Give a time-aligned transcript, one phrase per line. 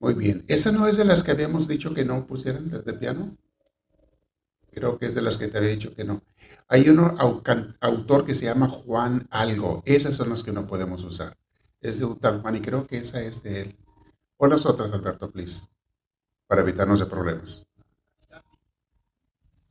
[0.00, 0.44] Muy bien.
[0.48, 3.36] ¿Esa no es de las que habíamos dicho que no pusieran de piano?
[4.72, 6.22] Creo que es de las que te había dicho que no.
[6.68, 6.98] Hay un
[7.80, 9.82] autor que se llama Juan Algo.
[9.84, 11.36] Esas son las que no podemos usar.
[11.82, 13.76] Es de un Juan y creo que esa es de él.
[14.38, 15.66] O las otras, Alberto, please,
[16.46, 17.66] para evitarnos de problemas.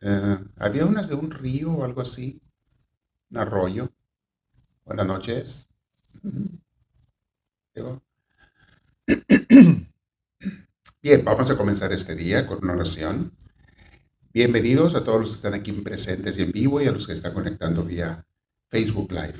[0.02, 2.40] Eh, había unas de un río o algo así,
[3.32, 3.92] un arroyo.
[4.86, 5.68] Buenas noches.
[11.02, 13.32] Bien, vamos a comenzar este día con una oración.
[14.34, 17.14] Bienvenidos a todos los que están aquí presentes y en vivo y a los que
[17.14, 18.28] están conectando vía
[18.68, 19.40] Facebook Live.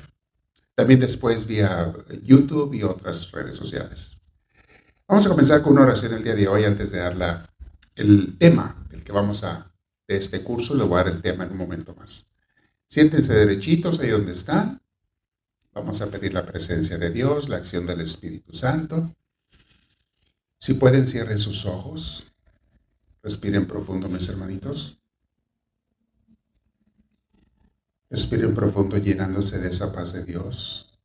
[0.74, 1.92] También después vía
[2.22, 4.22] YouTube y otras redes sociales.
[5.06, 7.50] Vamos a comenzar con una oración el día de hoy antes de dar
[7.94, 9.70] el tema del que vamos a,
[10.08, 10.74] de este curso.
[10.74, 12.26] Le voy a dar el tema en un momento más.
[12.86, 14.80] Siéntense derechitos ahí donde están.
[15.74, 19.14] Vamos a pedir la presencia de Dios, la acción del Espíritu Santo.
[20.60, 22.34] Si pueden, cierren sus ojos.
[23.22, 25.00] Respiren profundo, mis hermanitos.
[28.10, 31.00] Respiren profundo llenándose de esa paz de Dios.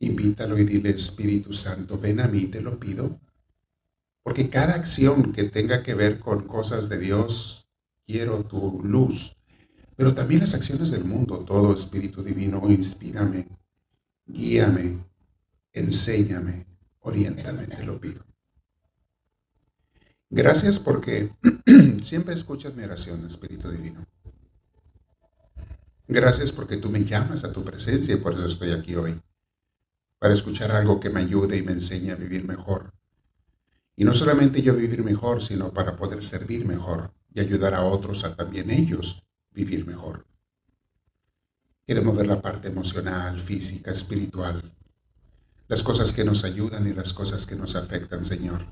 [0.00, 3.18] Invítalo y dile, Espíritu Santo, ven a mí, te lo pido.
[4.22, 7.70] Porque cada acción que tenga que ver con cosas de Dios,
[8.06, 9.34] quiero tu luz.
[9.96, 13.48] Pero también las acciones del mundo, todo Espíritu Divino, inspírame,
[14.26, 14.98] guíame,
[15.72, 16.69] enséñame,
[17.00, 18.24] oriéntame, te lo pido.
[20.28, 21.32] Gracias porque
[22.02, 24.06] siempre escuchas mi oración, Espíritu Divino.
[26.06, 29.20] Gracias porque tú me llamas a tu presencia y por eso estoy aquí hoy,
[30.18, 32.92] para escuchar algo que me ayude y me enseñe a vivir mejor.
[33.96, 38.24] Y no solamente yo vivir mejor, sino para poder servir mejor y ayudar a otros
[38.24, 40.26] a también ellos vivir mejor.
[41.86, 44.72] Queremos ver la parte emocional, física, espiritual,
[45.70, 48.66] las cosas que nos ayudan y las cosas que nos afectan, Señor.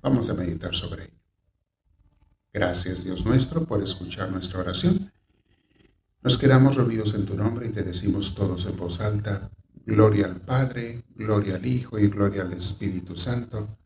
[0.00, 1.20] Vamos a meditar sobre ello.
[2.50, 5.12] Gracias, Dios nuestro, por escuchar nuestra oración.
[6.22, 9.50] Nos quedamos reunidos en tu nombre y te decimos todos en voz alta,
[9.84, 13.76] Gloria al Padre, gloria al Hijo y gloria al Espíritu Santo,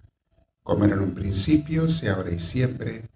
[0.63, 3.11] como era en un principio, sea ahora y siempre,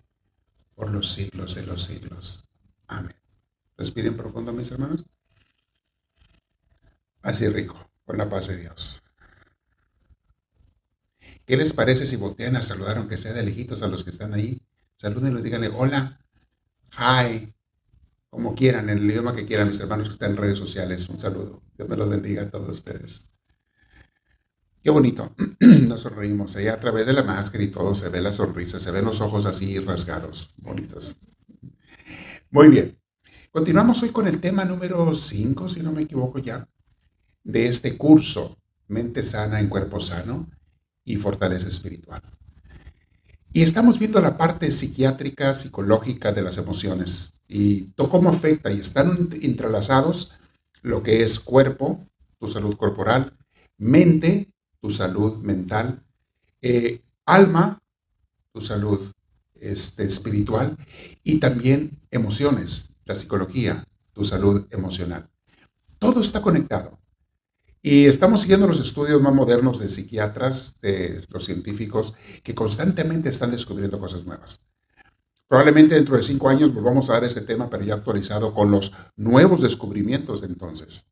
[0.75, 2.43] por los siglos de los siglos.
[2.88, 3.14] Amén.
[3.76, 5.04] Respiren profundo, mis hermanos.
[7.22, 9.04] Así rico, con la paz de Dios.
[11.47, 14.34] ¿Qué les parece si voltean a saludar, aunque sea de lejitos, a los que están
[14.34, 14.60] ahí?
[14.97, 16.19] Salúdenlos, díganle hola,
[16.91, 17.54] hi,
[18.28, 21.09] como quieran, en el idioma que quieran, mis hermanos que están en redes sociales.
[21.09, 21.62] Un saludo.
[21.76, 23.20] Dios me los bendiga a todos ustedes.
[24.82, 25.32] Qué bonito.
[25.60, 26.56] Nos sonreímos.
[26.56, 29.20] Ahí a través de la máscara y todo se ve la sonrisa, se ven los
[29.20, 31.16] ojos así rasgados, bonitos.
[32.50, 32.99] Muy bien.
[33.53, 36.69] Continuamos hoy con el tema número 5, si no me equivoco ya,
[37.44, 38.58] de este curso,
[38.88, 40.48] Mente Sana en Cuerpo Sano
[41.04, 42.22] y fortaleza espiritual.
[43.52, 49.28] Y estamos viendo la parte psiquiátrica, psicológica de las emociones y cómo afecta y están
[49.42, 50.32] entrelazados
[50.82, 52.06] lo que es cuerpo,
[52.38, 53.36] tu salud corporal,
[53.76, 56.02] mente, tu salud mental,
[56.62, 57.80] eh, alma,
[58.52, 59.00] tu salud
[59.54, 60.76] este, espiritual
[61.24, 65.28] y también emociones, la psicología, tu salud emocional.
[65.98, 67.00] Todo está conectado.
[67.82, 73.50] Y estamos siguiendo los estudios más modernos de psiquiatras, de los científicos, que constantemente están
[73.50, 74.60] descubriendo cosas nuevas.
[75.48, 78.92] Probablemente dentro de cinco años volvamos a dar este tema, pero ya actualizado con los
[79.16, 81.06] nuevos descubrimientos de entonces.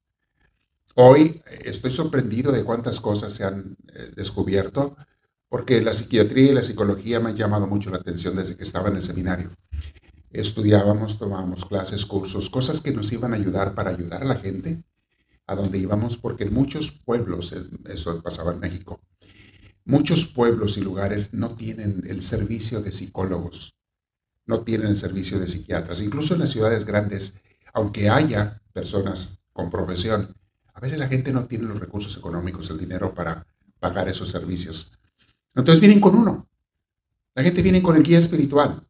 [0.94, 4.94] Hoy eh, estoy sorprendido de cuántas cosas se han eh, descubierto,
[5.48, 8.90] porque la psiquiatría y la psicología me han llamado mucho la atención desde que estaba
[8.90, 9.50] en el seminario.
[10.30, 14.84] Estudiábamos, tomábamos clases, cursos, cosas que nos iban a ayudar para ayudar a la gente
[15.48, 17.54] a donde íbamos, porque en muchos pueblos,
[17.86, 19.00] eso pasaba en México,
[19.84, 23.74] muchos pueblos y lugares no tienen el servicio de psicólogos,
[24.44, 26.02] no tienen el servicio de psiquiatras.
[26.02, 27.40] Incluso en las ciudades grandes,
[27.72, 30.36] aunque haya personas con profesión,
[30.74, 33.46] a veces la gente no tiene los recursos económicos, el dinero para
[33.80, 34.98] pagar esos servicios.
[35.54, 36.48] Entonces vienen con uno.
[37.34, 38.86] La gente viene con el guía espiritual,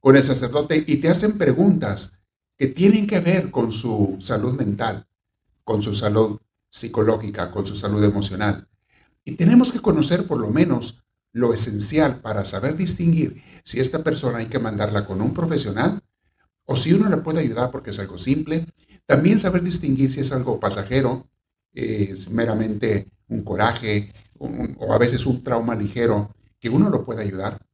[0.00, 2.20] con el sacerdote y te hacen preguntas
[2.56, 5.06] que tienen que ver con su salud mental,
[5.70, 8.66] con su salud psicológica, con su salud emocional.
[9.24, 14.38] Y tenemos que conocer por lo menos lo esencial para saber distinguir si esta persona
[14.38, 16.02] hay que mandarla con un profesional
[16.64, 18.66] o si uno le puede ayudar porque es algo simple.
[19.06, 21.28] También saber distinguir si es algo pasajero,
[21.72, 27.64] es meramente un coraje o a veces un trauma ligero que uno lo puede ayudar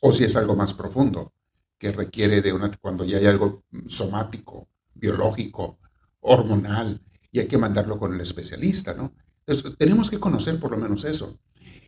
[0.00, 1.32] o si es algo más profundo
[1.78, 5.78] que requiere de una, cuando ya hay algo somático, biológico,
[6.20, 7.00] hormonal
[7.32, 9.12] y hay que mandarlo con el especialista, ¿no?
[9.46, 11.38] Entonces, tenemos que conocer por lo menos eso.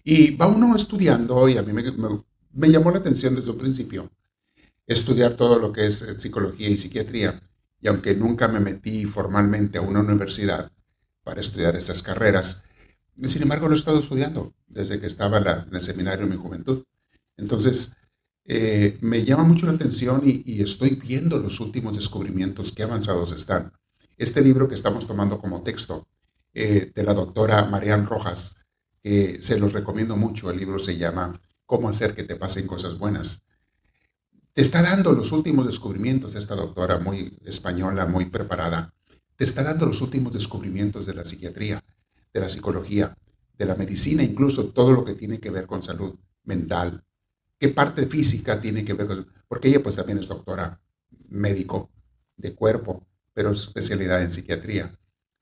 [0.04, 4.10] Y va uno estudiando, y a mí me, llamó la atención desde un principio,
[4.86, 7.42] estudiar todo lo que es eh, psicología y psiquiatría.
[7.80, 10.70] Y aunque nunca me metí formalmente a una universidad
[11.22, 12.64] para estudiar estas carreras,
[13.24, 16.84] sin embargo lo he estado estudiando desde que estaba en el seminario en mi juventud.
[17.36, 17.96] Entonces,
[18.44, 23.72] eh, me llama mucho la atención y, estoy viendo los últimos descubrimientos, qué avanzados están.
[24.16, 26.06] Este libro que estamos tomando como texto
[26.54, 28.56] eh, de la doctora Marianne Rojas,
[29.02, 33.42] se los recomiendo mucho, el libro se llama Cómo hacer que te pasen cosas buenas.
[34.52, 38.94] Te está dando los últimos descubrimientos, esta doctora muy española, muy preparada,
[39.34, 41.82] te está dando los últimos descubrimientos de la psiquiatría,
[42.32, 43.16] de la psicología,
[43.56, 46.14] de la medicina, incluso todo lo que tiene que ver con salud
[46.44, 47.02] mental,
[47.58, 49.26] qué parte física tiene que ver con...
[49.48, 50.80] Porque ella pues también es doctora
[51.28, 51.90] médico
[52.36, 54.98] de cuerpo, pero es especialidad en psiquiatría.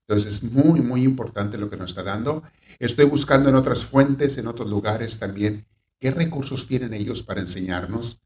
[0.06, 2.42] Entonces es muy, muy importante lo que nos está dando.
[2.78, 5.66] Estoy buscando en otras fuentes, en otros lugares también,
[6.00, 8.20] qué recursos tienen ellos para enseñarnos,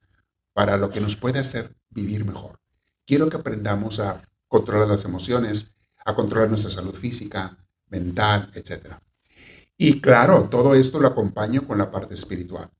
[0.52, 2.58] para lo que nos puede hacer vivir mejor.
[3.04, 5.74] Quiero que aprendamos a controlar las emociones,
[6.04, 7.58] a controlar nuestra salud física,
[7.88, 8.94] mental, etc.
[9.76, 12.70] Y claro, todo esto lo acompaño con la parte espiritual.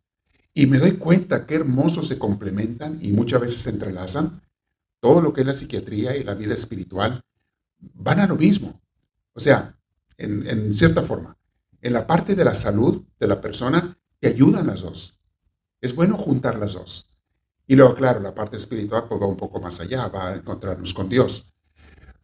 [0.53, 4.41] Y me doy cuenta qué hermosos se complementan y muchas veces se entrelazan.
[5.05, 7.23] Todo lo que es la psiquiatría y la vida espiritual
[7.79, 8.81] van a lo mismo.
[9.35, 9.77] O sea,
[10.17, 11.37] en, cierta forma,
[11.83, 15.21] en la parte de la salud de la persona te ayudan las dos.
[15.83, 17.05] Es bueno juntar las dos.
[17.67, 20.95] Y luego, claro, la parte espiritual pues, va un poco más allá, va a encontrarnos
[20.95, 21.53] con Dios.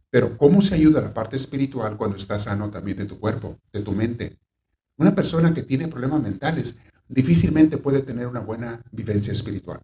[0.09, 3.83] Pero ¿cómo se ayuda la parte espiritual cuando estás sano también de tu cuerpo, de
[3.83, 4.39] tu mente?
[4.97, 9.83] Una persona que tiene problemas mentales difícilmente puede tener una buena vivencia espiritual,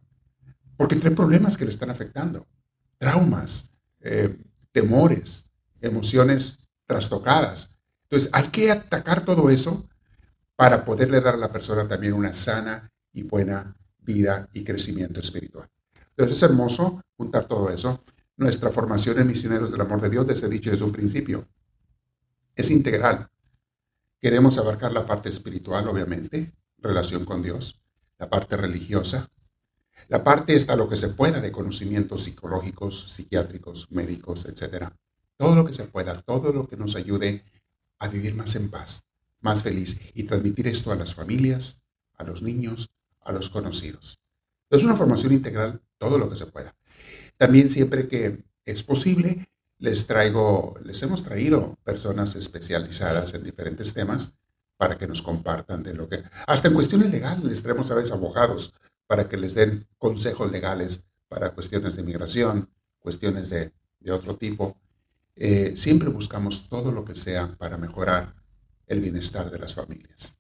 [0.79, 2.47] porque trae problemas que le están afectando,
[2.99, 4.37] traumas, eh,
[4.73, 5.51] temores,
[5.81, 7.77] emociones trastocadas.
[8.05, 9.89] Entonces hay que atacar todo eso
[10.55, 15.69] para poderle dar a la persona también una sana y buena vida y crecimiento espiritual.
[16.11, 18.03] Entonces es hermoso juntar todo eso.
[18.37, 21.49] Nuestra formación en misioneros del amor de Dios, desde dicho desde un principio,
[22.55, 23.29] es integral.
[24.21, 27.81] Queremos abarcar la parte espiritual, obviamente, relación con Dios,
[28.19, 29.29] la parte religiosa,
[30.09, 34.91] la parte está lo que se pueda de conocimientos psicológicos, psiquiátricos, médicos, etc.
[35.37, 37.45] Todo lo que se pueda, todo lo que nos ayude
[37.99, 39.05] a vivir más en paz,
[39.41, 41.83] más feliz y transmitir esto a las familias,
[42.15, 42.91] a los niños,
[43.21, 44.21] a los conocidos.
[44.71, 46.75] Es una formación integral, todo lo que se pueda.
[47.37, 49.49] También siempre que es posible,
[49.79, 54.39] les traigo, les hemos traído personas especializadas en diferentes temas
[54.77, 56.23] para que nos compartan de lo que...
[56.47, 58.73] Hasta en cuestiones legales les traemos a veces abogados
[59.07, 63.73] para que les den consejos legales para cuestiones de migración, cuestiones de,
[64.09, 64.77] otro tipo.
[65.35, 68.37] Eh, siempre buscamos todo lo que sea para mejorar
[68.87, 70.39] el bienestar de las familias.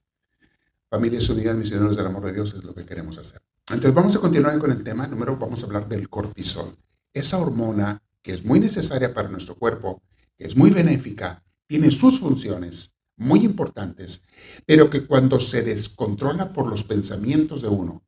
[0.88, 3.42] Familias Unidas Misioneros del Amor de Dios es lo que queremos hacer.
[3.68, 6.76] Entonces vamos a continuar con el tema número, vamos a hablar del cortisol.
[7.12, 10.02] Esa hormona que es muy necesaria para nuestro cuerpo,
[10.38, 14.24] que es muy benéfica, tiene sus funciones muy importantes,
[14.64, 18.05] pero que cuando se descontrola por los pensamientos de uno,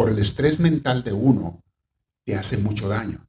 [0.00, 1.62] por el estrés mental de uno,
[2.24, 3.28] te hace mucho daño,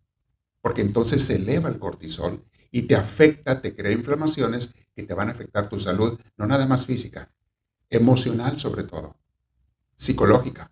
[0.61, 5.27] porque entonces se eleva el cortisol y te afecta, te crea inflamaciones que te van
[5.27, 7.29] a afectar tu salud, no nada más física,
[7.89, 9.17] emocional sobre todo,
[9.97, 10.71] psicológica.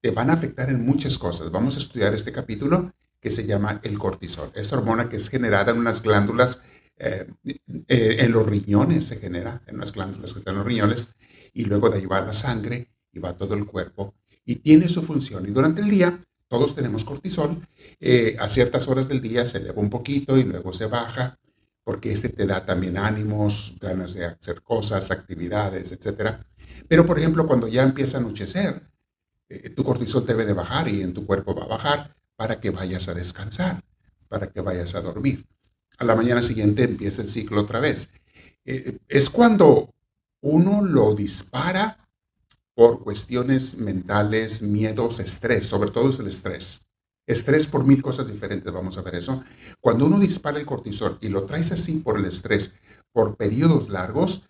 [0.00, 1.50] Te van a afectar en muchas cosas.
[1.50, 2.90] Vamos a estudiar este capítulo
[3.20, 4.50] que se llama el cortisol.
[4.54, 6.62] Esa hormona que es generada en unas glándulas
[6.96, 11.16] eh, eh, en los riñones se genera, en las glándulas que están en los riñones,
[11.52, 14.14] y luego de ahí va la sangre y va todo el cuerpo
[14.50, 15.46] y tiene su función.
[15.48, 17.66] Y durante el día todos tenemos cortisol,
[18.00, 21.38] eh, a ciertas horas del día se eleva un poquito y luego se baja,
[21.84, 26.38] porque este te da también ánimos, ganas de hacer cosas, actividades, etc.
[26.88, 28.82] Pero, por ejemplo, cuando ya empieza a anochecer,
[29.74, 33.08] tu cortisol debe de bajar y en tu cuerpo va a bajar para que vayas
[33.08, 33.82] a descansar,
[34.28, 35.44] para que vayas a dormir
[36.00, 38.08] a la mañana siguiente empieza el ciclo otra vez.
[38.64, 39.94] Eh, es cuando
[40.40, 41.98] uno lo dispara
[42.74, 46.86] por cuestiones mentales, miedos, estrés, sobre todo es el estrés.
[47.26, 49.44] Estrés por mil cosas diferentes, vamos a ver eso.
[49.80, 52.74] Cuando uno dispara el cortisol y lo traes así por el estrés
[53.12, 54.44] por periodos largos,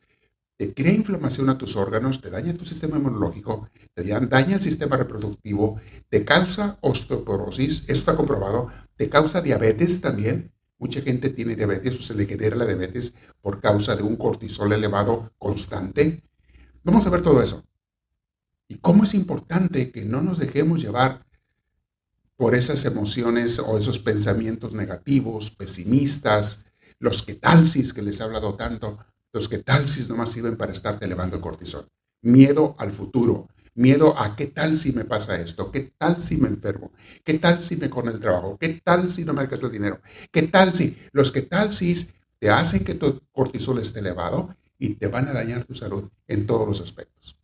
[0.56, 4.96] te crea inflamación a tus órganos, te daña tu sistema inmunológico, te daña el sistema
[4.96, 11.98] reproductivo, te causa osteoporosis, esto está comprobado, te causa diabetes también, Mucha gente tiene diabetes
[11.98, 16.22] o se le genera la diabetes por causa de un cortisol elevado constante.
[16.82, 17.62] Vamos a ver todo eso.
[18.70, 21.26] Y cómo es importante que no nos dejemos llevar
[22.36, 26.66] por esas emociones o esos pensamientos negativos, pesimistas,
[27.00, 31.06] los que talsis que les he hablado tanto, los que talsis nomás sirven para estarte
[31.06, 31.88] elevando el cortisol.
[32.22, 36.46] miedo al futuro, miedo a qué tal si me pasa esto, qué tal si me
[36.46, 36.92] enfermo,
[37.24, 40.00] qué tal si me corre el trabajo, qué tal si no me alcanza el dinero,
[40.30, 41.96] qué tal si, los que tal si
[42.38, 46.46] te hacen que tu cortisol esté elevado y te van a dañar tu salud en
[46.46, 47.39] todos los aspectos.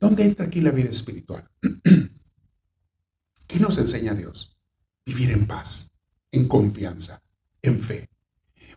[0.00, 1.48] ¿Dónde entra aquí la vida espiritual?
[3.46, 4.56] ¿Qué nos enseña Dios?
[5.06, 5.92] Vivir en paz,
[6.30, 7.22] en confianza,
[7.62, 8.10] en fe.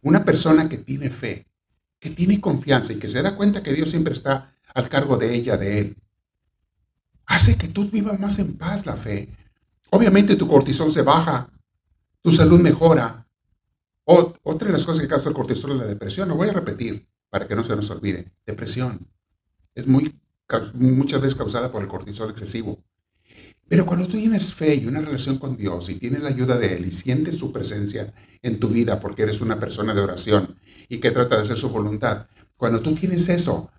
[0.01, 1.47] Una persona que tiene fe,
[1.99, 5.33] que tiene confianza y que se da cuenta que Dios siempre está al cargo de
[5.33, 5.97] ella, de él,
[7.25, 9.29] hace que tú vivas más en paz la fe.
[9.89, 11.49] Obviamente tu cortisol se baja,
[12.21, 13.27] tu salud mejora.
[14.05, 16.29] otra de las cosas que causa el cortisol es la depresión.
[16.29, 18.33] Lo voy a repetir para que no se nos olvide.
[18.45, 19.07] Depresión
[19.75, 20.19] es muy,
[20.73, 22.83] muchas veces causada por el cortisol excesivo.
[23.69, 26.75] Pero cuando tú tienes fe y una relación con Dios y tienes la ayuda de
[26.75, 30.55] Él y sientes su presencia en tu vida porque eres una persona de oración
[30.87, 33.69] y que trata de hacer su voluntad, cuando tú tienes eso,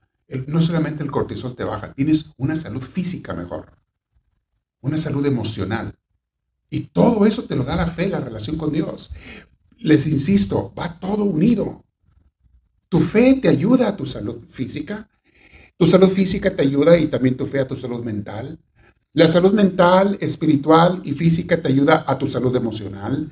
[0.46, 3.72] no solamente el cortisol te baja, tienes una salud física mejor,
[4.80, 5.98] una salud emocional.
[6.70, 9.10] Y todo eso te lo da la fe, la relación con Dios.
[9.78, 11.84] Les insisto, va todo unido.
[12.90, 15.08] Tu fe te ayuda a tu salud física,
[15.78, 18.58] tu salud física te ayuda y también tu fe a tu salud mental.
[19.14, 23.30] La salud mental, espiritual y física te ayuda a tu salud emocional,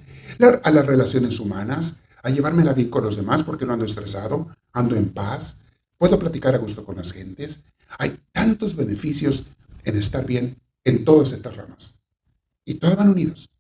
[0.62, 4.94] a las relaciones humanas, a llevármela bien con los demás porque no ando estresado, ando
[4.96, 5.56] en paz,
[5.98, 7.64] puedo platicar a gusto con las gentes.
[7.98, 9.46] Hay tantos beneficios
[9.84, 12.00] en estar bien en todas estas ramas.
[12.64, 13.50] Y todas van unidos.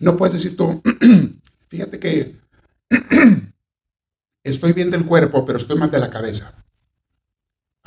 [0.00, 0.82] No puedes decir tú,
[1.68, 2.36] fíjate que
[4.42, 6.54] estoy bien del cuerpo, pero estoy mal de la cabeza.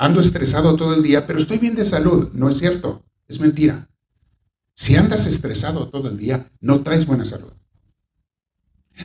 [0.00, 2.30] Ando estresado todo el día, pero estoy bien de salud.
[2.32, 3.90] No es cierto, es mentira.
[4.74, 7.52] Si andas estresado todo el día, no traes buena salud.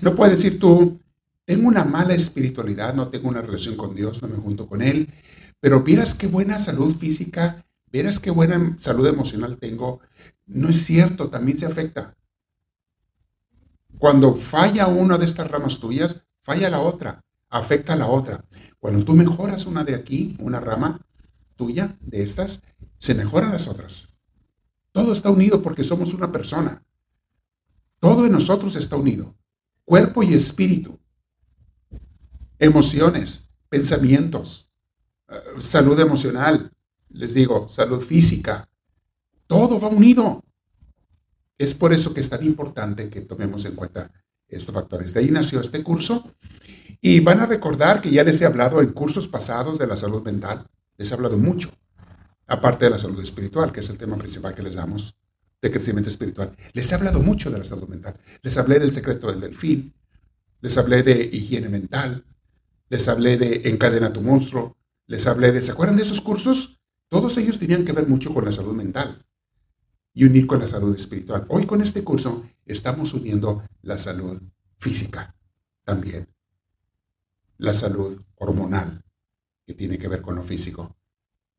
[0.01, 1.01] No puedes decir tú,
[1.45, 5.11] tengo una mala espiritualidad, no tengo una relación con Dios, no me junto con Él,
[5.59, 9.99] pero vieras qué buena salud física, vieras qué buena salud emocional tengo.
[10.45, 12.15] No es cierto, también se afecta.
[13.97, 18.45] Cuando falla una de estas ramas tuyas, falla la otra, afecta a la otra.
[18.83, 20.99] Cuando tú mejoras una de aquí, una rama
[21.55, 22.61] tuya, de estas,
[22.97, 24.13] se mejoran las otras.
[24.91, 26.83] Todo está unido porque somos una persona.
[27.99, 29.37] Todo en nosotros está unido,
[29.85, 30.99] cuerpo y espíritu
[32.59, 34.69] emociones, pensamientos,
[35.29, 36.69] eh, salud emocional,
[37.07, 38.67] les digo, salud física,
[39.47, 40.43] todo va unido.
[41.57, 44.11] Es por eso que es tan importante que tomemos en cuenta
[44.49, 45.13] estos factores.
[45.13, 46.35] De ahí nació este curso
[47.05, 50.23] y van a recordar que ya les he hablado en cursos pasados de la salud
[50.23, 50.65] mental,
[50.97, 51.69] les he hablado mucho,
[52.47, 55.13] aparte de la salud espiritual, que es el tema principal que les damos
[55.61, 56.55] de crecimiento espiritual.
[56.71, 58.15] Les he hablado mucho de la salud mental.
[58.41, 59.93] Les hablé del secreto del delfín,
[60.61, 62.23] les hablé de higiene mental,
[62.87, 66.79] les hablé de Encadena tu monstruo, les hablé de, ¿se acuerdan de esos cursos?
[67.09, 69.25] Todos ellos tenían que ver mucho con la salud mental
[70.13, 71.45] y unir con la salud espiritual.
[71.49, 74.41] Hoy con este curso estamos uniendo la salud
[74.79, 75.35] física
[75.83, 76.29] también,
[77.57, 79.03] la salud hormonal,
[79.65, 80.95] que tiene que ver con lo físico,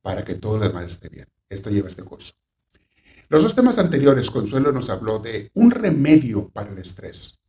[0.02, 1.28] para que todo lo demás esté bien.
[1.48, 2.34] Esto lleva este curso.
[3.28, 7.40] Los dos temas anteriores, Consuelo nos habló de un remedio para el estrés.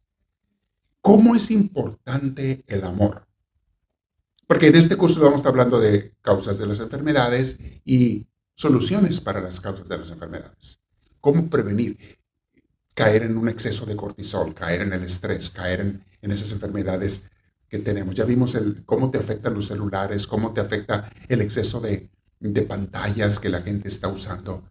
[1.01, 3.27] ¿Cómo es importante el amor?
[4.47, 9.19] Porque en este curso vamos a estar hablando de causas de las enfermedades y soluciones
[9.19, 10.79] para las causas de las enfermedades.
[11.19, 11.97] Cómo prevenir
[12.95, 15.81] caer en un exceso de cortisol, caer en el estrés, caer
[16.21, 17.29] en, esas enfermedades
[17.83, 18.15] tenemos.
[18.15, 22.61] Ya vimos el, cómo te afectan los celulares, cómo te afecta el exceso de, de
[22.63, 24.69] pantallas que la gente está usando,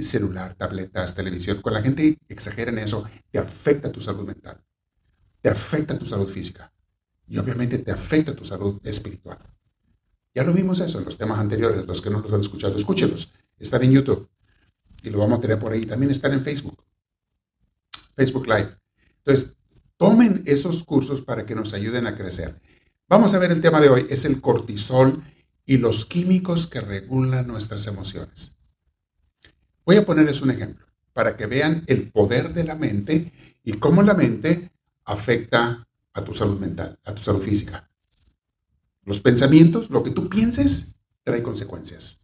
[0.00, 1.60] celular, tabletas, televisión.
[1.62, 4.62] Cuando la gente exagera en eso, te afecta tu salud mental,
[5.40, 6.72] te afecta tu salud física
[7.26, 9.38] y obviamente te afecta tu salud espiritual.
[10.34, 13.32] Ya lo vimos eso en los temas anteriores, los que no los han escuchado, escúchelos.
[13.58, 14.28] Están en YouTube
[15.02, 15.86] y lo vamos a tener por ahí.
[15.86, 16.84] También están en Facebook,
[18.14, 18.76] Facebook Live.
[19.24, 19.56] Entonces,
[19.96, 22.60] tomen esos cursos para que nos ayuden a crecer.
[23.08, 25.22] Vamos a ver el tema de hoy, es el cortisol
[25.64, 28.56] y los químicos que regulan nuestras emociones.
[29.84, 34.02] Voy a ponerles un ejemplo para que vean el poder de la mente y cómo
[34.02, 34.72] la mente
[35.04, 37.90] afecta a tu salud mental, a tu salud física.
[39.04, 42.20] Los pensamientos, lo que tú pienses, trae consecuencias.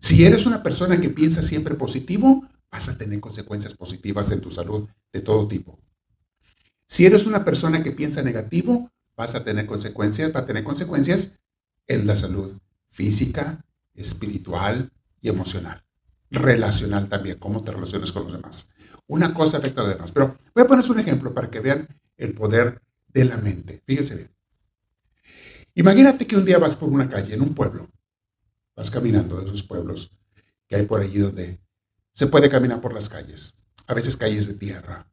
[0.00, 4.50] Si eres una persona que piensa siempre positivo, vas a tener consecuencias positivas en tu
[4.50, 5.78] salud de todo tipo.
[6.90, 11.38] Si eres una persona que piensa negativo, vas a tener consecuencias, va a tener consecuencias
[11.86, 15.84] en la salud física, espiritual y emocional.
[16.32, 18.70] Relacional también, cómo te relacionas con los demás.
[19.06, 20.10] Una cosa afecta a los demás.
[20.10, 23.84] Pero voy a ponerles un ejemplo para que vean el poder de la mente.
[23.86, 24.36] Fíjense bien.
[25.76, 27.88] Imagínate que un día vas por una calle en un pueblo
[28.74, 30.10] Vas caminando de esos pueblos
[30.66, 31.60] que hay por allí donde
[32.12, 33.54] se puede caminar por las calles.
[33.86, 35.08] A veces calles de tierra,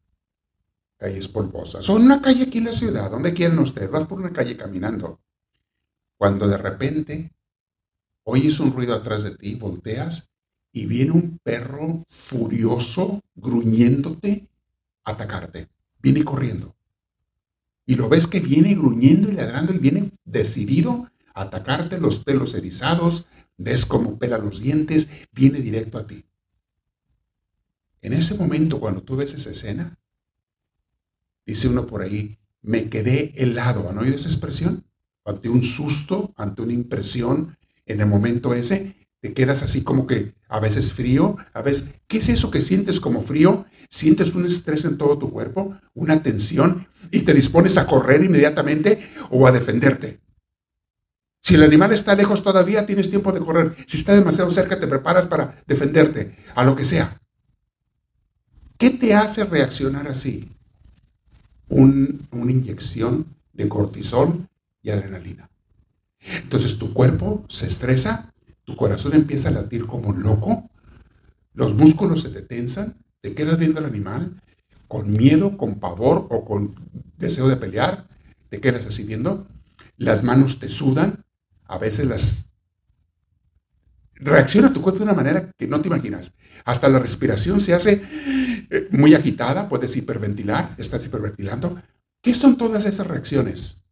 [0.98, 1.90] calles polvosas.
[1.90, 3.90] O una calle aquí en la ciudad, donde quieren ustedes.
[3.90, 5.20] Vas por una calle caminando.
[6.18, 7.32] Cuando de repente
[8.24, 10.32] oyes un ruido atrás de ti, volteas
[10.72, 14.48] y viene un perro furioso, gruñéndote,
[15.04, 15.70] a atacarte.
[16.00, 16.76] Viene corriendo.
[17.86, 22.54] Y lo ves que viene gruñendo y ladrando y viene decidido a atacarte los pelos
[22.54, 23.28] erizados,
[23.58, 26.26] ves cómo pela los dientes, viene directo a ti.
[28.02, 29.98] En ese momento, cuando tú ves esa escena,
[31.48, 33.90] dice uno por ahí, me quedé helado.
[33.90, 34.86] ¿Han oído esa expresión?
[35.26, 40.36] Ante un susto, ante una impresión, en el momento ese, te quedas así como que
[40.48, 43.66] a veces frío, a veces, ¿qué es eso que sientes como frío?
[43.90, 49.10] Sientes un estrés en todo tu cuerpo, una tensión, y te dispones a correr inmediatamente
[49.30, 50.20] o a defenderte.
[51.42, 53.76] Si el animal está lejos todavía, tienes tiempo de correr.
[53.88, 57.22] Si está demasiado cerca, te preparas para defenderte, a lo que sea.
[58.78, 60.57] ¿Qué te hace reaccionar así?
[61.70, 64.48] Una inyección de cortisol
[64.82, 65.50] y adrenalina.
[66.20, 68.34] Entonces tu cuerpo se estresa,
[68.64, 70.70] tu corazón empieza a latir como loco,
[71.54, 74.42] los músculos se te tensan, te quedas viendo al animal
[74.88, 76.76] con miedo, con pavor o con
[77.18, 78.08] deseo de pelear,
[78.50, 79.48] te quedas así viendo,
[79.98, 81.26] las manos te sudan,
[81.66, 82.47] a veces las
[84.20, 86.34] reacciona tu cuerpo de una manera que no te imaginas.
[86.66, 88.02] Hasta la respiración se hace
[88.70, 91.82] eh, muy agitada, puedes hiperventilar, estás hiperventilando.
[92.22, 93.84] ¿Qué son todas esas reacciones?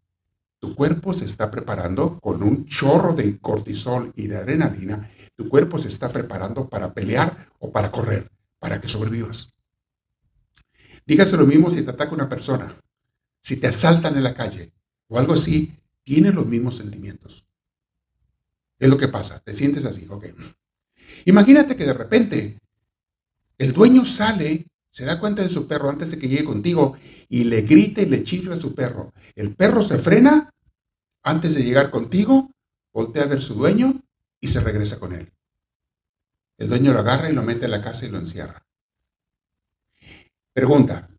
[0.59, 5.09] Tu cuerpo se está preparando con un chorro de cortisol y de adrenalina.
[5.35, 9.53] Tu cuerpo se está preparando para pelear o para correr, para que sobrevivas.
[11.05, 12.75] Dígase lo mismo si te ataca una persona,
[13.41, 14.73] si te asaltan en la calle
[15.07, 17.45] o algo así, tienes los mismos sentimientos.
[18.79, 20.25] Es lo que pasa, te sientes así, ok.
[21.25, 22.59] Imagínate que de repente
[23.57, 26.97] el dueño sale, se da cuenta de su perro antes de que llegue contigo
[27.29, 29.13] y le grita y le chifla a su perro.
[29.35, 30.49] El perro se frena
[31.23, 32.51] antes de llegar contigo,
[32.93, 34.01] voltea a ver a su dueño
[34.39, 35.31] y se regresa con él.
[36.57, 38.65] El dueño lo agarra y lo mete en la casa y lo encierra.
[40.53, 41.09] Pregunta,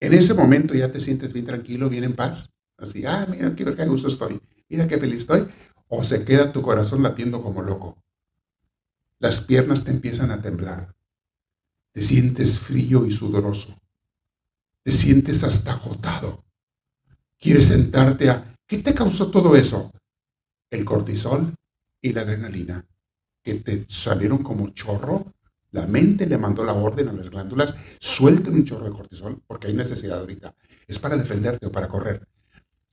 [0.00, 2.50] ¿en ese momento ya te sientes bien tranquilo, bien en paz?
[2.76, 5.48] Así, ah, mira, qué gusto estoy, mira qué feliz estoy
[5.90, 7.98] o se queda tu corazón latiendo como loco.
[9.18, 10.94] Las piernas te empiezan a temblar.
[11.92, 13.76] Te sientes frío y sudoroso.
[14.84, 16.44] Te sientes hasta agotado.
[17.38, 18.54] Quieres sentarte a...
[18.66, 19.90] ¿Qué te causó todo eso?
[20.70, 21.54] El cortisol
[22.00, 22.86] y la adrenalina,
[23.42, 25.34] que te salieron como chorro.
[25.72, 29.66] La mente le mandó la orden a las glándulas, suelten un chorro de cortisol, porque
[29.66, 30.54] hay necesidad ahorita.
[30.86, 32.26] Es para defenderte o para correr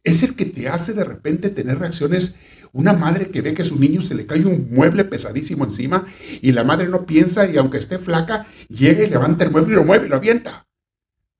[0.08, 2.40] es el que te hace de repente tener reacciones.
[2.74, 6.06] Una madre que ve que a su niño se le cae un mueble pesadísimo encima
[6.42, 9.76] y la madre no piensa y aunque esté flaca, llega y levanta el mueble y
[9.78, 10.68] lo mueve y lo avienta.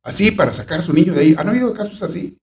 [0.02, 1.36] Así para sacar a su niño de ahí.
[1.38, 2.38] ¿Han habido casos así?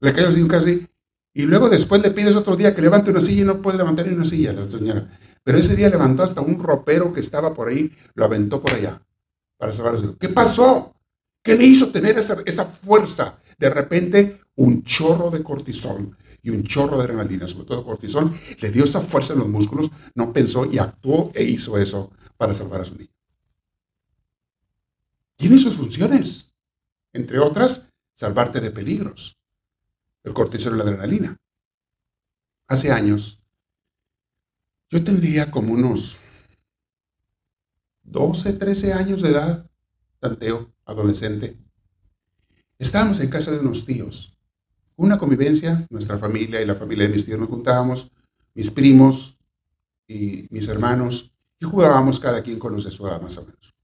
[0.00, 0.86] Le cae así un caso así.
[1.32, 4.06] Y luego después le pides otro día que levante una silla y no puede levantar
[4.06, 5.08] ni una silla la señora.
[5.44, 9.00] Pero ese día levantó hasta un ropero que estaba por ahí, lo aventó por allá
[9.56, 10.16] para salvar a su hijo.
[10.18, 10.94] ¿Qué pasó?
[11.42, 13.40] ¿Qué le hizo tener esa, fuerza?
[13.58, 18.70] De repente un chorro de cortisol y un chorro de adrenalina, sobre todo cortisol, le
[18.70, 22.82] dio esa fuerza en los músculos, no pensó y actuó e hizo eso para salvar
[22.82, 23.10] a su niño.
[25.36, 26.52] Tiene sus funciones,
[27.12, 29.38] entre otras, salvarte de peligros.
[30.22, 31.36] El cortisol y la adrenalina.
[32.66, 33.42] Hace años,
[34.90, 36.20] yo tendría como unos
[38.02, 39.70] 12, 13 años de edad,
[40.18, 41.56] tanteo, adolescente.
[42.78, 44.36] Estábamos en casa de unos tíos
[45.00, 48.12] una convivencia, nuestra familia y la familia de mis tíos nos juntábamos,
[48.54, 49.38] mis primos
[50.06, 53.74] y mis hermanos, y jugábamos cada quien con los de su edad más o menos.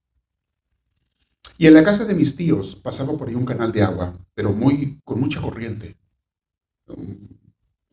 [1.56, 4.52] Y en la casa de mis tíos pasaba por ahí un canal de agua, pero
[4.52, 5.96] muy, con mucha corriente,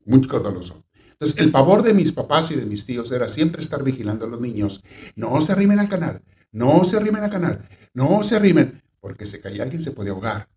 [0.04, 0.84] muy caudaloso.
[1.12, 4.30] Entonces, el pavor de mis papás y de mis tíos era siempre estar vigilando a
[4.30, 4.84] los niños.
[5.16, 9.42] No se arrimen al canal, no se arrimen al canal, no se arrimen, porque si
[9.42, 10.48] caía alguien se podía ahogar.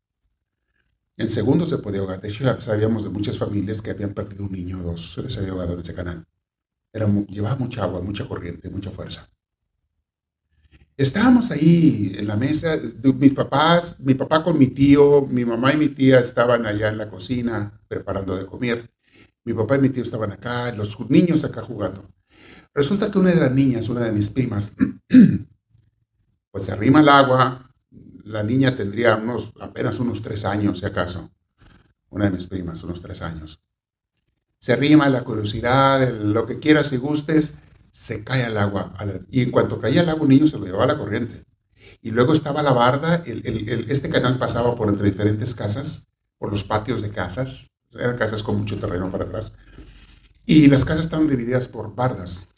[1.17, 2.21] En segundo se podía ahogar.
[2.21, 5.51] De hecho, sabíamos de muchas familias que habían perdido un niño o dos, se había
[5.51, 6.25] ahogado en ese canal.
[6.93, 9.29] Era, llevaba mucha agua, mucha corriente, mucha fuerza.
[10.97, 15.79] Estábamos ahí en la mesa, mis papás, mi papá con mi tío, mi mamá y
[15.79, 18.89] mi tía estaban allá en la cocina preparando de comer.
[19.45, 22.09] Mi papá y mi tío estaban acá, los niños acá jugando.
[22.73, 24.73] Resulta que una de las niñas, una de mis primas,
[26.53, 27.66] pues se arrima al agua,
[28.27, 31.31] la niña tendría unos, apenas unos tres años, si acaso.
[32.11, 33.63] Una de mis primas, unos tres años.
[34.59, 37.59] Se rima la curiosidad, lo que quieras y gustes,
[37.93, 38.95] se cae al agua.
[39.31, 41.45] y en cuanto caía al agua, un niño se lo llevaba la corriente.
[42.03, 47.03] Y luego estaba la barda, este canal pasaba por entre diferentes casas, por los patios
[47.03, 49.53] de casas, eran casas con mucho terreno para atrás.
[50.45, 52.49] Y las casas estaban divididas por bardas.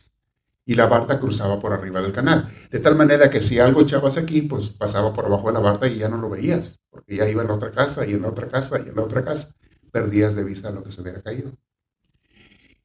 [0.69, 2.53] Y la barda cruzaba por arriba del canal.
[2.71, 5.89] De tal manera que si algo echabas aquí, pues pasaba por abajo de la barda
[5.89, 6.79] y ya no lo veías.
[6.91, 9.49] Porque ya iba en otra casa, y en otra casa, y en otra casa.
[9.91, 11.53] Perdías de vista lo que se hubiera caído.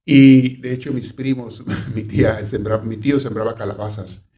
[0.05, 1.61] Y de hecho mis primos,
[1.93, 4.29] mi, tía sembraba, mi tío sembraba calabazas.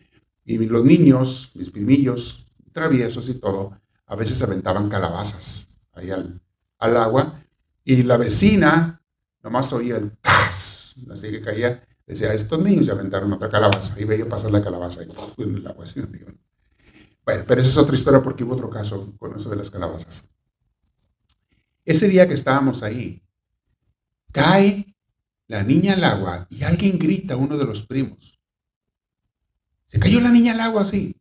[0.43, 6.41] Y los niños, mis primillos, traviesos y todo, a veces aventaban calabazas ahí al,
[6.79, 7.43] agua.
[7.83, 9.03] Y la vecina
[9.43, 10.95] nomás oía el ¡paz!
[11.11, 11.83] Así que caía.
[12.05, 13.99] Decía, estos niños ya aventaron otra calabaza.
[13.99, 15.85] Y veía pasar la calabaza y en el agua.
[17.25, 20.23] Bueno, pero esa es otra historia porque hubo otro caso con eso de las calabazas.
[21.83, 23.23] Ese día que estábamos ahí,
[24.31, 24.95] cae
[25.47, 28.39] la niña al agua y alguien grita, uno de los primos.
[29.85, 31.15] Se cayó la niña al agua así,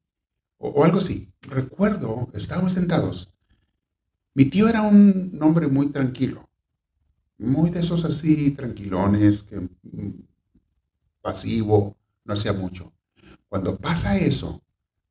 [0.59, 1.33] o, algo así.
[1.42, 3.33] Recuerdo, estábamos sentados.
[4.35, 6.49] Mi tío era un hombre muy tranquilo,
[7.38, 10.27] muy de esos así tranquilones, que mm,
[11.24, 12.92] pasivo, no hacía mucho.
[13.48, 14.62] Cuando pasa eso,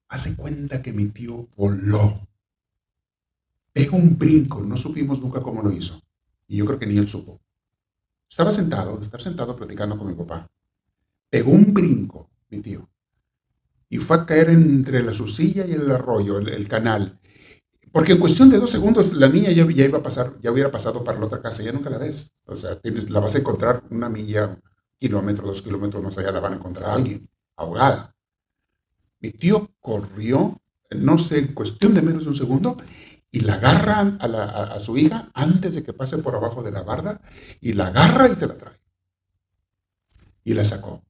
[0.07, 2.27] hace cuenta que mi tío voló.
[3.73, 5.99] Pega un brinco, no supimos nunca cómo lo hizo.
[6.47, 7.41] Y yo creo que ni él supo.
[8.29, 10.47] Estaba sentado, estaba sentado platicando con mi papá.
[11.31, 12.87] Pegó un brinco, mi tío,
[13.89, 17.19] y fue a caer entre la silla y el arroyo, el, canal.
[17.91, 20.69] Porque en cuestión de dos segundos la niña ya, ya, iba a pasar, ya hubiera
[20.69, 22.33] pasado para la otra casa, ya nunca la ves.
[22.45, 24.59] O sea, la vas a encontrar una milla,
[25.03, 28.15] kilómetro, dos kilómetros más allá, la van a encontrar a alguien, ahogada.
[29.19, 30.61] Mi tío corrió,
[30.91, 32.77] no sé, cuestión de menos de un segundo,
[33.29, 37.19] y la agarra a, su hija antes de que pase por abajo de la barda
[37.59, 38.79] y la agarra y se la trae.
[40.45, 41.03] Y la sacó.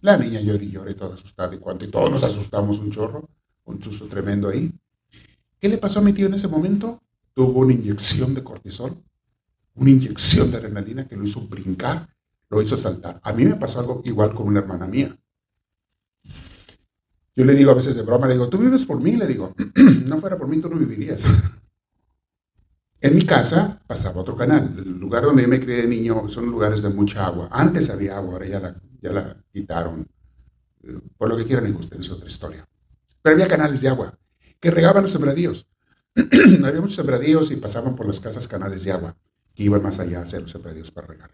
[0.00, 2.92] La niña llora y llora y toda asustada y cuanto, y todos nos asustamos un
[2.92, 3.28] chorro,
[3.64, 4.72] un susto tremendo ahí.
[5.58, 7.02] ¿Qué le pasó a mi tío en ese momento?
[7.34, 9.02] Tuvo una inyección de cortisol,
[9.74, 12.08] una inyección de adrenalina que lo hizo brincar,
[12.50, 13.20] lo hizo saltar.
[13.22, 15.16] A mí me pasó algo igual con una hermana mía.
[17.34, 19.54] Yo le digo a veces de broma, le digo, tú vives por mí, le digo,
[20.06, 21.26] no fuera por mí tú no vivirías.
[23.00, 24.74] En mi casa pasaba otro canal.
[24.76, 27.48] El lugar donde yo me crié de niño son lugares de mucha agua.
[27.50, 30.06] Antes había agua, ahora ya la, ya la quitaron.
[31.16, 32.68] Por lo que quieran y gusten, es otra historia.
[33.22, 34.18] Pero había canales de agua
[34.58, 35.66] que regaban los sembradíos.
[36.14, 39.16] había muchos sembradíos y pasaban por las casas canales de agua
[39.54, 41.30] que iban más allá a hacer los sembradíos para regar.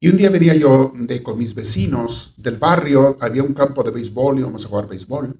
[0.00, 3.90] Y un día venía yo de, con mis vecinos del barrio, había un campo de
[3.90, 5.36] béisbol, íbamos a jugar béisbol.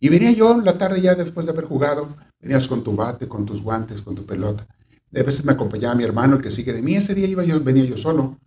[0.00, 3.46] Y venía yo la tarde ya después de haber jugado, venías con tu bate, con
[3.46, 4.66] tus guantes, con tu pelota.
[5.08, 6.96] De veces me acompañaba mi hermano, el que sigue de mí.
[6.96, 8.40] Ese día iba yo, venía yo solo.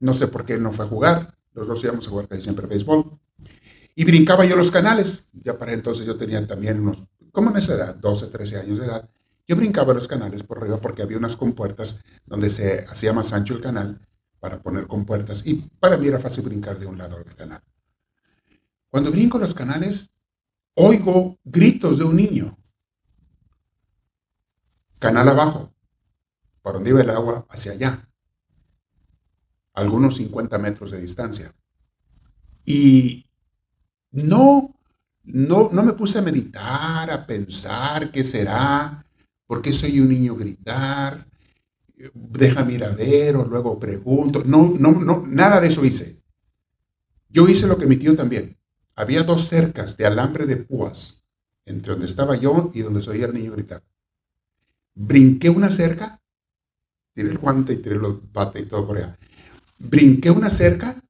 [0.00, 1.34] No sé por qué no fue a jugar.
[1.54, 3.04] Los dos íbamos a jugar casi siempre béisbol.
[3.94, 5.28] Y brincaba yo los canales.
[5.32, 8.86] Ya para entonces yo tenía también unos, como en esa edad, 12, 13 años de
[8.86, 9.08] edad.
[9.46, 13.54] Yo brincaba los canales por arriba porque había unas compuertas donde se hacía más ancho
[13.54, 14.00] el canal
[14.46, 15.44] para poner compuertas.
[15.44, 17.60] Y para mí era fácil brincar de un lado del canal.
[18.88, 20.12] Cuando brinco los canales,
[20.78, 22.58] Oigo gritos de un niño.
[24.98, 25.74] Canal abajo,
[26.60, 28.08] por donde iba el agua, hacia allá.
[29.72, 31.54] Algunos 50 metros de distancia.
[32.62, 33.26] Y
[34.10, 34.78] no,
[35.24, 39.06] no, no me puse a meditar, a pensar qué será,
[39.46, 41.26] por qué soy un niño gritar,
[42.14, 44.42] déjame ir a ver o luego pregunto.
[44.44, 46.22] No, no, no, nada de eso hice.
[47.28, 48.56] Yo hice lo que mi tío también.
[48.94, 51.24] Había dos cercas de alambre de púas
[51.64, 53.82] entre donde estaba yo y donde se oía el niño gritar.
[54.94, 56.22] Brinqué una cerca,
[57.12, 59.18] tiré el guante y tiré los bates y todo por allá.
[59.78, 61.02] Brinqué una cerca,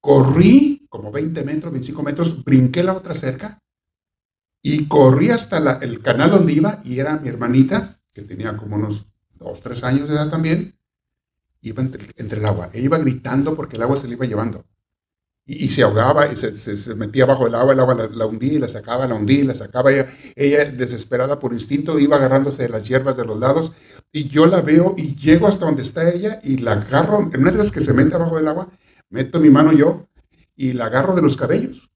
[0.00, 3.62] corrí como 20 metros, 25 metros, brinqué la otra cerca
[4.60, 9.09] y corrí hasta el canal donde iba y era mi hermanita, que tenía como unos
[9.40, 10.76] 2, 3 años de edad también,
[11.62, 12.70] iba entre, el agua.
[12.72, 14.64] E iba gritando porque el agua se le iba llevando
[15.46, 18.68] y, se ahogaba y se, metía bajo el agua, el agua la, hundía y la
[18.68, 19.90] sacaba, la hundía y la sacaba.
[19.90, 23.72] Ella, ella, desesperada por instinto, iba agarrándose de las hierbas de los lados
[24.12, 27.50] y yo la veo y llego hasta donde está ella y la agarro, en una
[27.50, 28.68] de las que se mete abajo del agua,
[29.08, 30.06] meto mi mano yo
[30.54, 31.90] y la agarro de los cabellos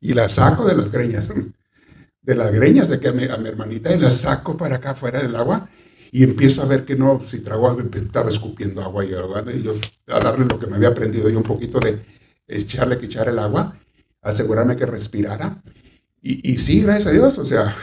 [0.00, 1.32] y la saco de las greñas,
[2.22, 4.94] de las greñas de que a mi, a mi hermanita y la saco para acá
[4.94, 5.70] fuera del agua
[6.12, 9.74] y empiezo a ver que no, si tragó estaba escupiendo agua y y yo
[10.08, 12.00] a darle lo que me había aprendido yo un poquito de
[12.46, 13.78] echarle que echar el agua,
[14.22, 15.62] asegurarme que respirara.
[16.22, 17.76] Y, y sí, gracias a Dios, o sea,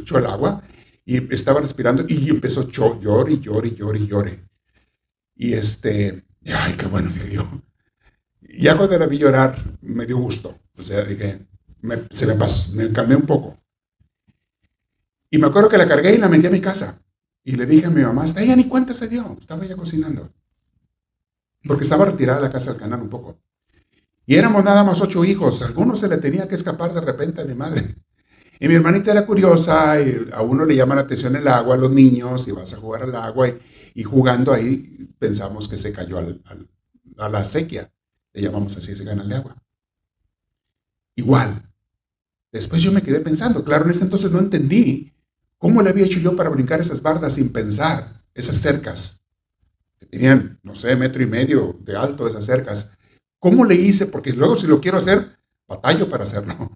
[0.00, 0.62] echó el agua
[1.04, 4.38] y estaba respirando y empezó llorar y llorar y llorar y llorar.
[5.36, 7.62] Y este, ay, qué bueno, dije yo.
[8.40, 10.58] ya cuando la vi llorar, me dio gusto.
[10.76, 11.46] O sea, dije,
[12.10, 13.58] se me pasó, me cambié un poco.
[15.30, 17.03] Y me acuerdo que la cargué y la metí a mi casa.
[17.44, 20.32] Y le dije a mi mamá, hasta ella ni cuenta se dio, estaba ella cocinando.
[21.62, 23.38] Porque estaba retirada de la casa del canal un poco.
[24.26, 25.60] Y éramos nada más ocho hijos.
[25.62, 27.96] Algunos se le tenía que escapar de repente a mi madre.
[28.58, 31.78] Y mi hermanita era curiosa y a uno le llama la atención el agua, a
[31.78, 33.50] los niños, y vas a jugar al agua.
[33.94, 36.18] Y, jugando ahí pensamos que se cayó
[37.18, 37.92] a la sequía.
[38.32, 39.56] Le llamamos así ese canal de agua.
[41.16, 41.70] Igual.
[42.50, 45.13] Después yo me quedé pensando, claro, en ese entonces no entendí
[45.64, 49.24] cómo le había hecho yo para brincar esas bardas sin pensar, esas cercas,
[49.98, 52.92] que tenían, no sé, metro y medio de alto esas cercas.
[53.38, 54.08] ¿Cómo le hice?
[54.08, 56.70] Porque luego si lo quiero hacer, batallo para hacerlo.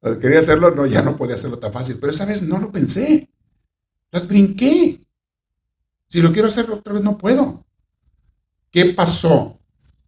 [0.18, 3.28] Quería hacerlo, no, ya no podía hacerlo tan fácil, pero esa vez no lo pensé.
[4.10, 5.06] Las brinqué.
[6.08, 7.66] Si lo quiero hacer otra vez, no puedo.
[8.70, 9.60] ¿Qué pasó?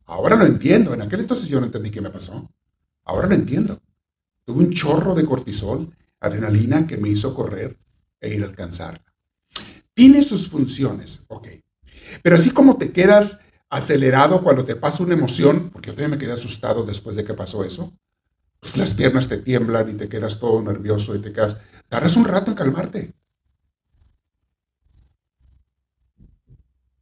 [0.06, 0.94] Ahora lo entiendo.
[0.94, 2.50] En aquel entonces yo no entendí qué me pasó.
[3.04, 3.82] Ahora lo entiendo.
[4.46, 7.84] Tuve un chorro de cortisol, adrenalina que me hizo correr
[8.20, 9.04] e ir a alcanzarla.
[9.94, 11.48] Tiene sus funciones, ok.
[12.22, 16.18] Pero así como te quedas acelerado cuando te pasa una emoción, porque yo también me
[16.18, 17.96] quedé asustado después de que pasó eso,
[18.60, 22.24] pues las piernas te tiemblan y te quedas todo nervioso y te quedas, tardas un
[22.24, 23.14] rato en calmarte.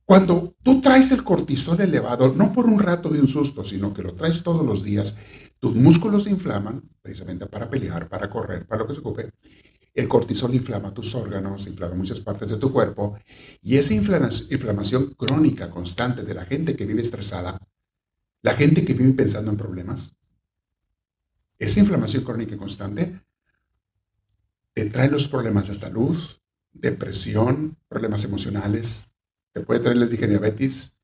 [0.05, 4.03] Cuando tú traes el cortisol elevado, no por un rato de un susto, sino que
[4.03, 5.19] lo traes todos los días,
[5.59, 9.31] tus músculos se inflaman, precisamente para pelear, para correr, para lo que se ocupe.
[9.95, 13.19] El cortisol inflama tus órganos, inflama muchas partes de tu cuerpo,
[13.61, 17.59] y esa inflamación crónica constante de la gente que vive estresada,
[18.41, 20.15] la gente que vive pensando en problemas,
[21.59, 23.21] esa inflamación crónica constante
[24.73, 26.17] te trae los problemas de salud,
[26.73, 29.13] depresión, problemas emocionales,
[29.53, 30.99] te puede traer, les dije, diabetes,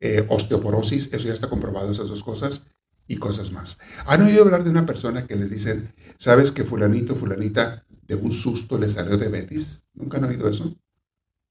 [0.00, 2.66] eh, osteoporosis, eso ya está comprobado, esas dos cosas,
[3.06, 3.78] y cosas más.
[4.06, 8.32] ¿Han oído hablar de una persona que les dicen, sabes que fulanito, fulanita, de un
[8.32, 9.84] susto le salió diabetes?
[9.94, 10.76] ¿Nunca han oído eso?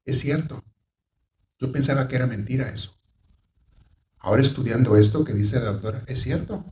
[0.04, 0.62] Es cierto.
[1.58, 2.98] Yo pensaba que era mentira eso.
[4.18, 6.64] Ahora estudiando esto que dice la doctora, es cierto.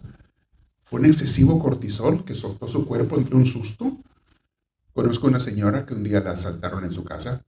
[0.84, 4.02] Fue un excesivo cortisol que soltó su cuerpo entre un susto.
[4.92, 7.44] Conozco una señora que un día la asaltaron en su casa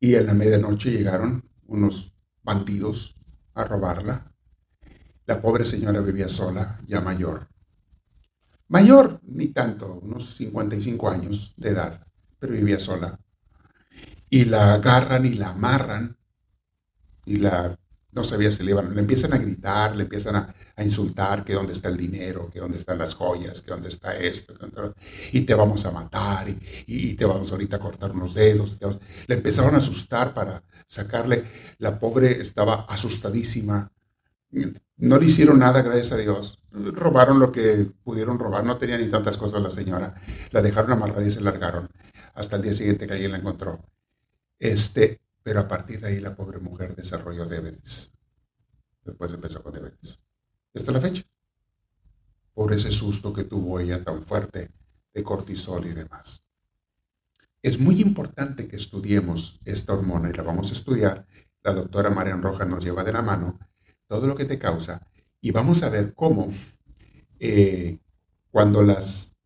[0.00, 3.14] y en la medianoche llegaron unos bandidos
[3.54, 4.32] a robarla.
[5.26, 7.48] La pobre señora vivía sola, ya mayor.
[8.70, 12.06] Mayor, ni tanto, unos 55 años de edad,
[12.38, 13.18] pero vivía sola.
[14.28, 16.16] Y la agarran y la amarran
[17.26, 17.76] y la
[18.12, 21.72] no sabía si le iban, le empiezan a gritar, le empiezan a, insultar que dónde
[21.72, 24.54] está el dinero, que dónde están las joyas, que dónde está esto,
[25.32, 26.48] y te vamos a matar,
[26.86, 28.78] y, te vamos ahorita a cortar unos dedos.
[29.26, 31.44] Le empezaron a asustar para sacarle,
[31.78, 33.92] la pobre estaba asustadísima,
[34.50, 36.58] no le hicieron nada, gracias a Dios.
[36.70, 40.14] Robaron lo que pudieron robar, no tenía ni tantas cosas la señora.
[40.50, 41.88] La dejaron amarrada y se largaron
[42.34, 43.80] hasta el día siguiente que alguien la encontró.
[44.58, 48.12] Este, pero a partir de ahí la pobre mujer desarrolló diabetes.
[49.04, 50.20] Después empezó con diabetes.
[50.74, 51.22] Es la fecha.
[52.52, 54.70] Por ese susto que tuvo ella tan fuerte
[55.14, 56.44] de cortisol y demás.
[57.62, 61.26] Es muy importante que estudiemos esta hormona y la vamos a estudiar.
[61.62, 63.58] La doctora Marian Rojas nos lleva de la mano
[64.10, 65.06] todo lo que te causa
[65.40, 66.52] y vamos a ver cómo
[67.38, 68.00] eh,
[68.50, 69.36] cuando las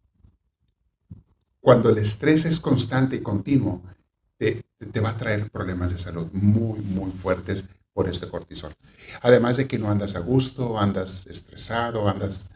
[1.60, 3.82] cuando el estrés es constante y continuo,
[4.38, 4.64] te,
[5.00, 8.72] va a traer problemas de salud muy, muy fuertes por este cortisol.
[9.22, 12.50] Además de que no andas a gusto, andas estresado, andas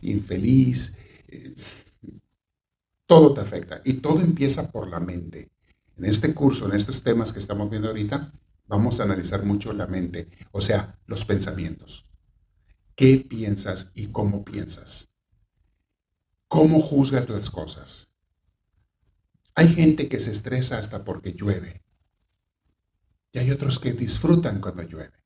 [0.00, 0.96] infeliz,
[1.28, 1.54] eh,
[3.06, 5.50] todo te afecta y todo empieza por la mente.
[5.96, 8.32] En este curso, en estos temas que estamos viendo ahorita,
[8.66, 12.06] vamos a analizar mucho la mente, o sea, los pensamientos.
[12.94, 15.10] ¿Qué piensas y cómo piensas?
[16.48, 18.14] ¿Cómo juzgas las cosas?
[19.56, 21.82] Hay gente que se estresa hasta porque llueve.
[23.32, 25.24] Y hay otros que disfrutan cuando llueve.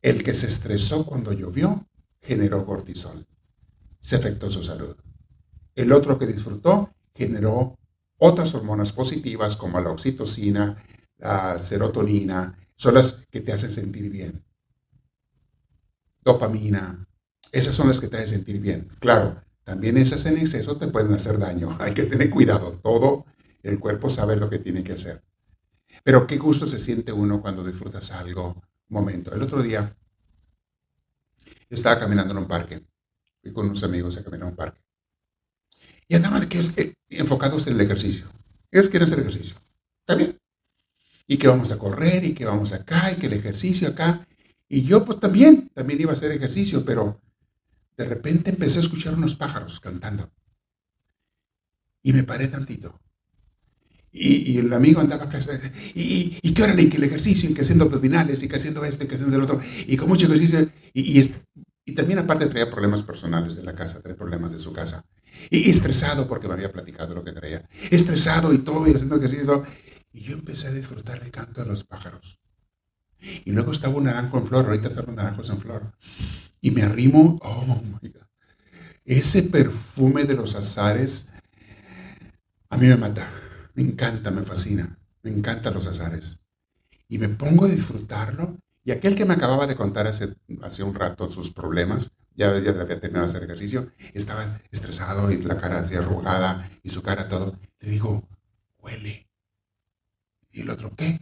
[0.00, 1.86] El que se estresó cuando llovió
[2.20, 3.26] generó cortisol.
[4.00, 4.96] Se afectó su salud.
[5.74, 7.78] El otro que disfrutó generó
[8.18, 10.82] otras hormonas positivas como la oxitocina,
[11.22, 14.44] la serotonina, son las que te hacen sentir bien.
[16.20, 17.06] Dopamina,
[17.52, 18.88] esas son las que te hacen sentir bien.
[18.98, 21.76] Claro, también esas en exceso te pueden hacer daño.
[21.80, 22.72] Hay que tener cuidado.
[22.82, 23.26] Todo
[23.62, 25.22] el cuerpo sabe lo que tiene que hacer.
[26.02, 29.32] Pero qué gusto se siente uno cuando disfrutas algo, momento.
[29.32, 29.96] El otro día
[31.70, 32.84] estaba caminando en un parque.
[33.40, 34.80] Fui con unos amigos a caminar en un parque.
[36.08, 36.48] Y andaban
[37.08, 38.26] enfocados en el ejercicio.
[38.72, 39.56] Ellos quieren hacer ejercicio.
[40.00, 40.41] Está bien.
[41.26, 44.26] Y que vamos a correr y que vamos acá y que el ejercicio acá.
[44.68, 47.20] Y yo pues también, también iba a hacer ejercicio, pero
[47.96, 50.30] de repente empecé a escuchar unos pájaros cantando.
[52.02, 53.02] Y me paré tantito.
[54.14, 55.38] Y, el amigo andaba acá,
[55.94, 59.04] y, y que órale, que el ejercicio, y que haciendo abdominales, y que haciendo esto,
[59.04, 60.68] y que haciendo el otro, y con mucho ejercicio.
[60.92, 61.18] Y,
[61.86, 65.02] y, también aparte traía problemas personales de la casa, traía problemas de su casa.
[65.48, 67.66] Y, estresado porque me había platicado lo que traía.
[67.90, 69.66] Estresado y todo, y haciendo ejercicio y todo.
[70.12, 72.38] Y yo empecé a disfrutar el canto de los pájaros.
[73.44, 75.92] Y luego estaba un naranjo en flor, ahorita están los naranjos en flor.
[76.60, 78.26] Y me arrimo, oh my God.
[79.04, 81.32] Ese perfume de los azares
[82.72, 83.28] a mí me mata.
[83.74, 84.98] Me encanta, me fascina.
[85.22, 86.40] Me encantan los azares.
[87.06, 88.56] Y me pongo a disfrutarlo.
[88.82, 92.70] Y aquel que me acababa de contar hace, hace un rato sus problemas, ya, ya
[92.70, 97.28] había terminado de hacer ejercicio, estaba estresado y la cara así arrugada y su cara
[97.28, 97.58] todo.
[97.80, 98.26] Le digo,
[98.78, 99.28] huele.
[100.52, 101.20] Y el otro, ¿qué?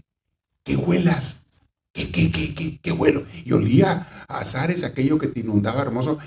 [0.65, 1.47] ¿Qué huelas?
[1.93, 3.27] ¿Qué, qué, qué, qué, qué huelo?
[3.45, 6.19] Y olía a azares, aquello que te inundaba hermoso.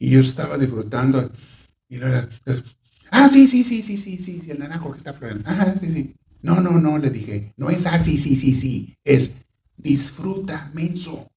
[0.00, 1.30] Y yo estaba disfrutando.
[1.88, 2.28] Y luego,
[3.10, 5.44] Ah, sí, sí, sí, sí, sí, sí, sí, el naranjo que está florando.
[5.46, 6.14] Ah, sí, sí.
[6.42, 7.52] No, no, no, le dije.
[7.56, 8.96] No es así, sí, sí, sí.
[9.04, 9.36] Es
[9.76, 11.30] disfruta, menso.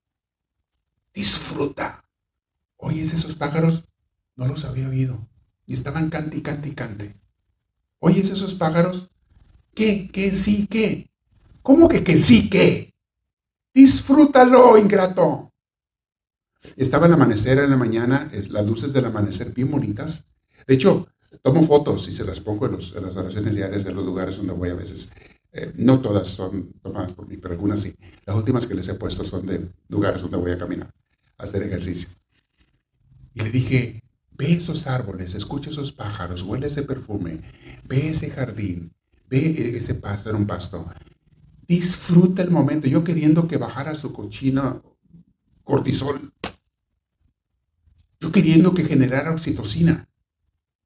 [1.14, 2.04] Disfruta.
[2.78, 3.86] Oyes esos pájaros,
[4.36, 5.28] no los había oído.
[5.66, 7.16] Y estaban cante y cante y cante.
[8.00, 9.10] Oyes esos pájaros,
[9.74, 10.10] ¿qué?
[10.12, 10.34] ¿Qué?
[10.34, 11.10] Sí, ¿qué?
[11.62, 12.94] ¿Cómo que que sí, qué?
[13.74, 15.52] Disfrútalo, ingrato.
[16.76, 20.28] Estaba el amanecer en la mañana, es, las luces del amanecer bien bonitas.
[20.68, 21.08] De hecho,
[21.42, 24.70] tomo fotos y se las pongo en, las oraciones diarias de los lugares donde voy
[24.70, 25.12] a veces.
[25.54, 27.96] Eh, no todas son tomadas por mí, pero algunas sí.
[28.26, 30.94] Las últimas que les he puesto son de lugares donde voy a caminar,
[31.38, 32.10] a hacer ejercicio.
[33.34, 37.42] Y le dije, ve esos árboles, escucha esos pájaros, huele ese perfume,
[37.88, 38.94] ve ese jardín,
[39.32, 40.92] ve ese pasto, en un pasto.
[41.66, 42.88] Disfruta el momento.
[42.88, 44.82] Yo queriendo que bajara su cochina
[45.64, 46.34] cortisol.
[48.20, 50.10] Yo queriendo que generara oxitocina.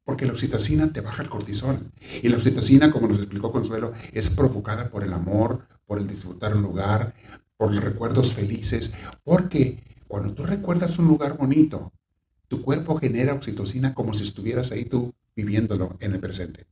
[0.03, 1.91] Porque la oxitocina te baja el cortisol.
[2.21, 6.55] Y la oxitocina, como nos explicó Consuelo, es provocada por el amor, por el disfrutar
[6.55, 7.15] un lugar,
[7.57, 8.93] por los recuerdos felices.
[9.23, 11.91] Porque cuando tú recuerdas un lugar bonito,
[12.47, 16.67] tu cuerpo genera oxitocina como si estuvieras ahí tú viviéndolo en el presente.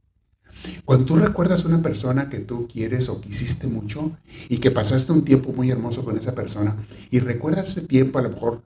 [0.85, 4.17] Cuando tú recuerdas una persona que tú quieres o quisiste mucho
[4.49, 6.75] y que pasaste un tiempo muy hermoso con esa persona
[7.11, 8.63] y recuerdas ese tiempo, a lo mejor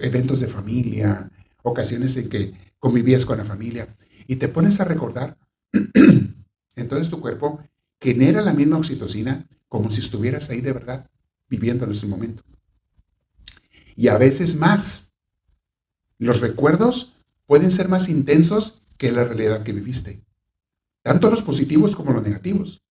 [0.00, 1.30] eventos de familia,
[1.62, 3.96] ocasiones en que convivías con la familia
[4.26, 5.36] y te pones a recordar,
[6.76, 7.60] entonces tu cuerpo
[8.00, 11.08] genera la misma oxitocina como si estuvieras ahí de verdad
[11.48, 12.42] viviendo en ese momento.
[13.94, 15.14] Y a veces más.
[16.18, 20.22] Los recuerdos pueden ser más intensos que la realidad que viviste,
[21.02, 22.82] tanto los positivos como los negativos.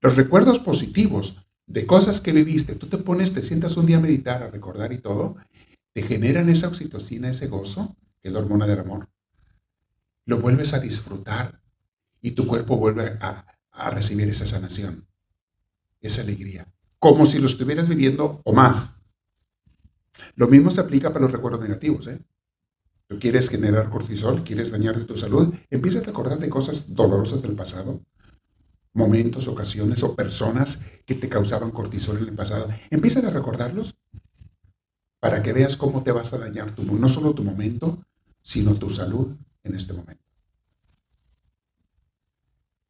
[0.00, 4.00] Los recuerdos positivos de cosas que viviste, tú te pones, te sientas un día a
[4.00, 5.36] meditar, a recordar y todo,
[5.92, 9.08] te generan esa oxitocina, ese gozo, que es la hormona del amor.
[10.24, 11.60] Lo vuelves a disfrutar
[12.20, 13.46] y tu cuerpo vuelve a,
[13.90, 15.08] recibir esa sanación,
[16.00, 19.02] esa alegría, como si lo estuvieras viviendo o más.
[20.34, 22.06] Lo mismo se aplica para los recuerdos negativos.
[22.06, 22.20] ¿eh?
[23.18, 28.00] Quieres generar cortisol, quieres dañar tu salud, empieza a acordar de cosas dolorosas del pasado,
[28.92, 32.68] momentos, ocasiones o personas que te causaban cortisol en el pasado.
[32.90, 33.94] Empieza a recordarlos
[35.20, 38.04] para que veas cómo te vas a dañar tu, no solo tu momento,
[38.42, 40.22] sino tu salud en este momento.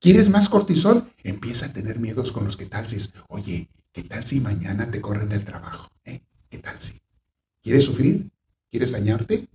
[0.01, 1.13] ¿Quieres más cortisol?
[1.23, 2.97] Empieza a tener miedos con los que tal si
[3.29, 5.91] oye, ¿qué tal si mañana te corren del trabajo?
[6.05, 6.23] ¿Eh?
[6.49, 7.01] ¿Qué tal si?
[7.63, 8.31] ¿Quieres sufrir?
[8.69, 9.47] ¿Quieres dañarte?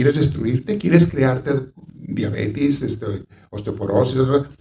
[0.00, 0.78] ¿Quieres destruirte?
[0.78, 4.16] ¿Quieres crearte diabetes, este, osteoporosis?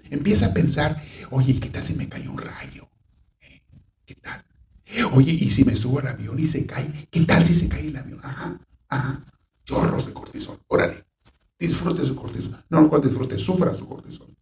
[0.10, 2.90] Empieza a pensar, oye, ¿qué tal si me cae un rayo?
[3.40, 3.62] ¿Eh?
[4.06, 4.44] ¿Qué tal?
[5.14, 7.08] Oye, ¿y si me subo al avión y se cae?
[7.10, 8.20] ¿Qué tal si se cae el avión?
[8.22, 9.26] Ajá, ajá.
[9.64, 10.60] Chorros de cortisol.
[10.68, 11.06] Órale.
[11.58, 12.62] Disfrute su cortisol.
[12.70, 14.36] No, cual disfrute, sufra su cortisol.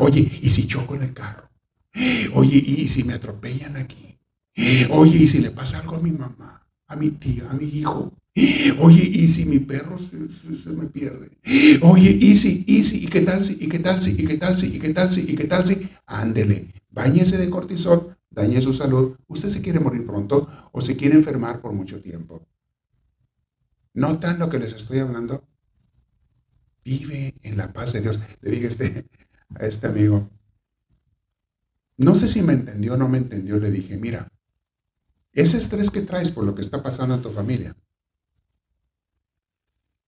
[0.00, 1.48] Oye, ¿y si choco en el carro?
[2.34, 4.18] Oye, ¿y si me atropellan aquí?
[4.90, 8.12] Oye, ¿y si le pasa algo a mi mamá, a mi tía, a mi hijo?
[8.78, 11.30] Oye, ¿y si mi perro se, me pierde?
[11.82, 14.36] Oye, ¿y si, y si, y qué tal si, y qué tal si, y qué
[14.36, 15.88] tal si, y qué tal si, y qué tal si?
[16.04, 21.16] Ándele, báñese de cortisol dañe su salud, usted se quiere morir pronto o se quiere
[21.16, 22.46] enfermar por mucho tiempo.
[23.94, 25.48] ¿Notan lo que les estoy hablando?
[26.84, 28.20] Vive en la paz de Dios.
[28.42, 29.06] Le dije este,
[29.54, 30.28] a este amigo,
[31.96, 34.28] no sé si me entendió o no me entendió, le dije, mira,
[35.32, 37.74] ese estrés que traes por lo que está pasando en tu familia,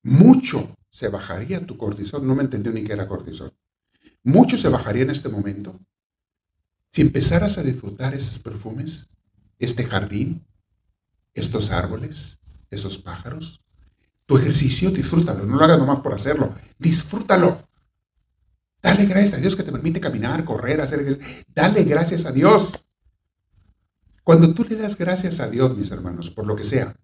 [0.08, 3.52] mucho se bajaría tu cortisol, no me entendió ni qué era cortisol,
[4.22, 5.78] mucho se bajaría en este momento
[6.90, 9.08] si empezaras a disfrutar esos perfumes
[9.58, 10.46] este jardín,
[11.34, 12.38] estos árboles,
[12.70, 13.60] esos pájaros.
[14.26, 17.66] Tu ejercicio, disfrútalo, no lo hagas nomás por hacerlo, disfrútalo.
[18.82, 21.18] Dale gracias a Dios que te permite caminar, correr, hacer...
[21.54, 22.84] Dale gracias a Dios.
[24.22, 26.94] Cuando tú le das gracias a Dios, mis hermanos, por lo que sea,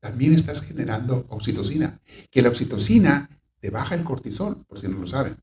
[0.00, 3.28] también estás generando oxitocina, que la oxitocina
[3.60, 5.36] te baja el cortisol, por si no lo saben.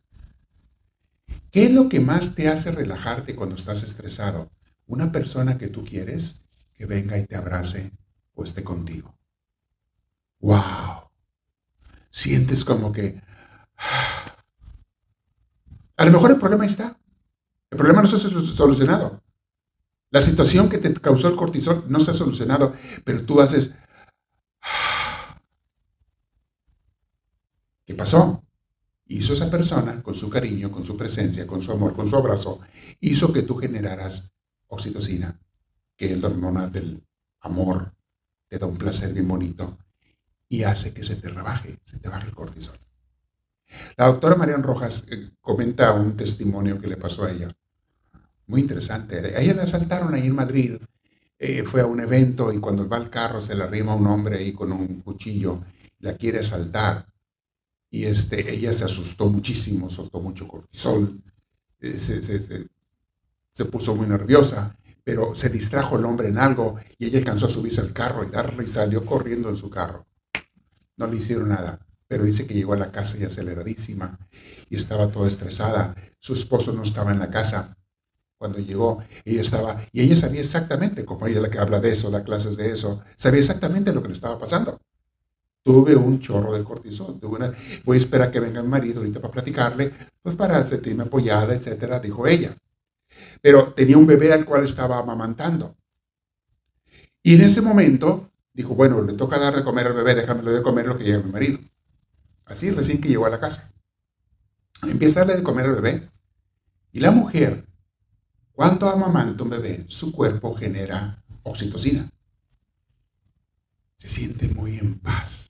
[1.51, 4.51] ¿Qué es lo que más te hace relajarte cuando estás estresado?
[4.87, 6.41] Una persona que tú quieres
[6.73, 7.91] que venga y te abrace
[8.33, 9.17] o esté contigo.
[10.39, 11.09] ¡Wow!
[12.09, 13.21] Sientes como que...
[15.95, 16.97] A lo mejor el problema está.
[17.69, 19.21] El problema no se ha solucionado.
[20.09, 23.75] La situación que te causó el cortisol no se ha solucionado, pero tú haces...
[27.87, 28.43] ¿Qué pasó?
[29.05, 32.59] Hizo esa persona con su cariño, con su presencia, con su amor, con su abrazo,
[32.99, 34.33] hizo que tú generaras
[34.67, 35.39] oxitocina,
[35.95, 37.01] que es la hormona del
[37.39, 37.93] amor,
[38.49, 39.77] te da un placer bien bonito
[40.49, 42.77] y hace que se te rebaje, se te baje el cortisol.
[43.95, 47.47] La doctora Marian Rojas eh, comenta un testimonio que le pasó a ella,
[48.47, 49.33] muy interesante.
[49.33, 50.77] A ella la asaltaron ahí en Madrid,
[51.39, 54.39] eh, fue a un evento y cuando va al carro se le arrima un hombre
[54.39, 55.61] ahí con un cuchillo,
[55.99, 57.05] la quiere asaltar
[57.89, 61.21] y este, ella se asustó muchísimo, soltó mucho cortisol,
[61.79, 67.45] eh, se, puso muy nerviosa, pero se distrajo el hombre en algo y ella alcanzó
[67.45, 70.05] a subirse al carro y darle y salió corriendo en su carro.
[70.97, 74.19] No le hicieron nada, pero dice que llegó a la casa ya aceleradísima
[74.69, 75.95] y estaba toda estresada.
[76.19, 77.77] Su esposo no estaba en la casa.
[78.37, 82.11] Cuando llegó, ella estaba, y ella sabía exactamente, como ella la que habla de eso,
[82.11, 84.79] da clases de eso, sabía exactamente lo que le estaba pasando.
[85.67, 87.19] Tuve un chorro de cortisol.
[87.19, 91.99] voy a esperar que venga el marido ahorita para platicarle, pues para sentirme apoyada, etcétera,
[91.99, 92.55] dijo ella.
[93.41, 95.75] Pero tenía un bebé al cual estaba amamantando.
[97.21, 100.63] Y en ese momento dijo, bueno, le toca dar de comer al bebé, déjame de
[100.63, 101.59] comer lo que llega mi marido.
[102.45, 103.69] Así recién que llegó a la casa.
[104.83, 106.09] Empieza a darle de comer al bebé.
[106.93, 107.67] Y la mujer,
[108.53, 112.09] cuando amamanta un bebé, su cuerpo genera oxitocina.
[113.97, 115.46] Se siente muy en paz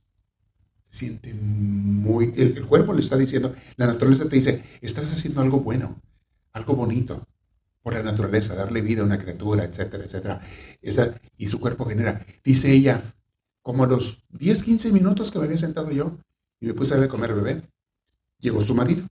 [0.98, 2.34] siente muy...
[2.36, 6.02] El, cuerpo le está diciendo, la naturaleza te dice, estás haciendo algo bueno,
[6.54, 7.28] algo bonito
[7.82, 10.42] por la naturaleza, darle vida a una criatura, etcétera, etcétera.
[10.82, 12.26] Esa, y su cuerpo genera.
[12.44, 13.16] Dice ella,
[13.62, 16.18] como a los 10, 15 minutos que me había sentado yo
[16.60, 17.64] y me puse a de comer bebé,
[18.40, 19.08] llegó su marido.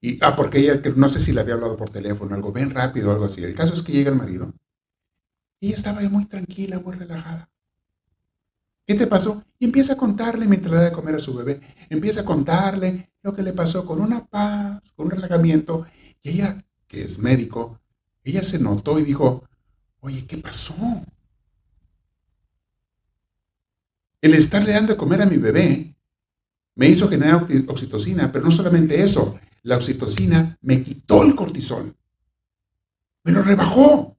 [0.00, 3.10] Y, ah, porque ella, no sé si le había hablado por teléfono, algo bien rápido,
[3.10, 3.42] algo así.
[3.42, 4.54] El caso es que llega el marido
[5.60, 7.50] y ella estaba muy tranquila, muy relajada.
[8.88, 9.44] ¿Qué te pasó?
[9.58, 11.60] Y empieza a contarle mientras le da de comer a su bebé.
[11.90, 15.84] Empieza a contarle lo que le pasó con una paz, con un relajamiento.
[16.22, 17.78] Y ella, que es médico,
[18.24, 19.44] ella se notó y dijo,
[20.00, 20.74] oye, ¿qué pasó?
[24.22, 25.94] El estarle dando de comer a mi bebé
[26.74, 31.94] me hizo generar oxitocina, pero no solamente eso, la oxitocina me quitó el cortisol,
[33.22, 34.16] me lo rebajó,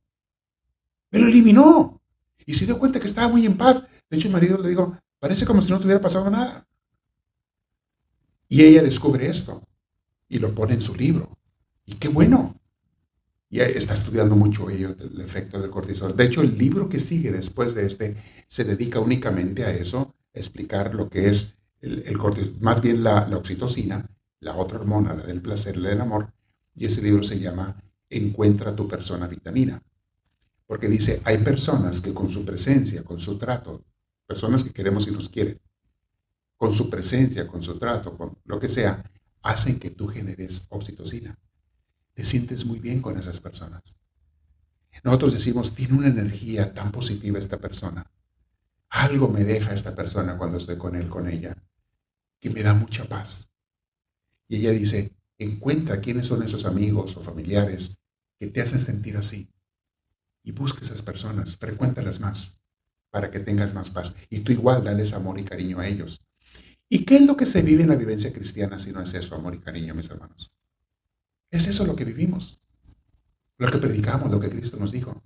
[1.09, 1.99] me lo eliminó
[2.45, 3.83] y se dio cuenta que estaba muy en paz.
[4.09, 6.65] De hecho, el marido le dijo, parece como si no tuviera pasado nada.
[8.47, 9.61] Y ella descubre esto
[10.27, 11.37] y lo pone en su libro.
[11.85, 12.55] Y qué bueno.
[13.49, 16.15] Y está estudiando mucho ello, el efecto del cortisol.
[16.15, 20.39] De hecho, el libro que sigue después de este se dedica únicamente a eso, a
[20.39, 24.07] explicar lo que es el, cortisol, más bien la, la, oxitocina,
[24.39, 26.31] la otra hormona, la del placer, la del amor.
[26.75, 29.81] Y ese libro se llama Encuentra tu persona vitamina.
[30.67, 33.83] Porque dice, hay personas que con su presencia, con su trato,
[34.29, 35.59] personas que queremos y nos quieren,
[36.55, 39.03] con su presencia, con su trato, con lo que sea,
[39.41, 41.35] hacen que tú generes oxitocina.
[42.13, 43.97] Te sientes muy bien con esas personas.
[45.03, 48.05] Nosotros decimos, tiene una energía tan positiva esta persona.
[48.89, 51.57] Algo me deja esta persona cuando estoy con él, con ella,
[52.39, 53.51] que me da mucha paz.
[54.47, 57.97] Y ella dice, encuentra quiénes son esos amigos o familiares
[58.39, 59.49] que te hacen sentir así.
[60.43, 62.59] Y busca esas personas, frecuéntalas más
[63.09, 64.15] para que tengas más paz.
[64.29, 66.21] Y tú igual dales amor y cariño a ellos.
[66.87, 69.35] ¿Y qué es lo que se vive en la vivencia cristiana si no es eso,
[69.35, 70.51] amor y cariño, mis hermanos?
[71.51, 72.59] Es eso lo que vivimos,
[73.57, 75.21] lo que predicamos, lo que Cristo nos dijo.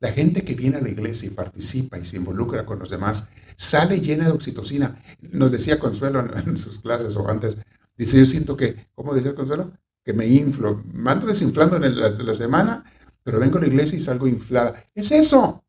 [0.00, 3.28] La gente que viene a la iglesia y participa y se involucra con los demás
[3.56, 5.02] sale llena de oxitocina.
[5.20, 7.56] Nos decía Consuelo en, sus clases o antes,
[7.96, 9.72] dice, yo siento que, ¿cómo decía Consuelo?
[10.04, 12.84] Que me inflo, me ando desinflando en la semana,
[13.24, 14.84] pero vengo a la iglesia y salgo inflada.
[14.94, 15.64] Es eso,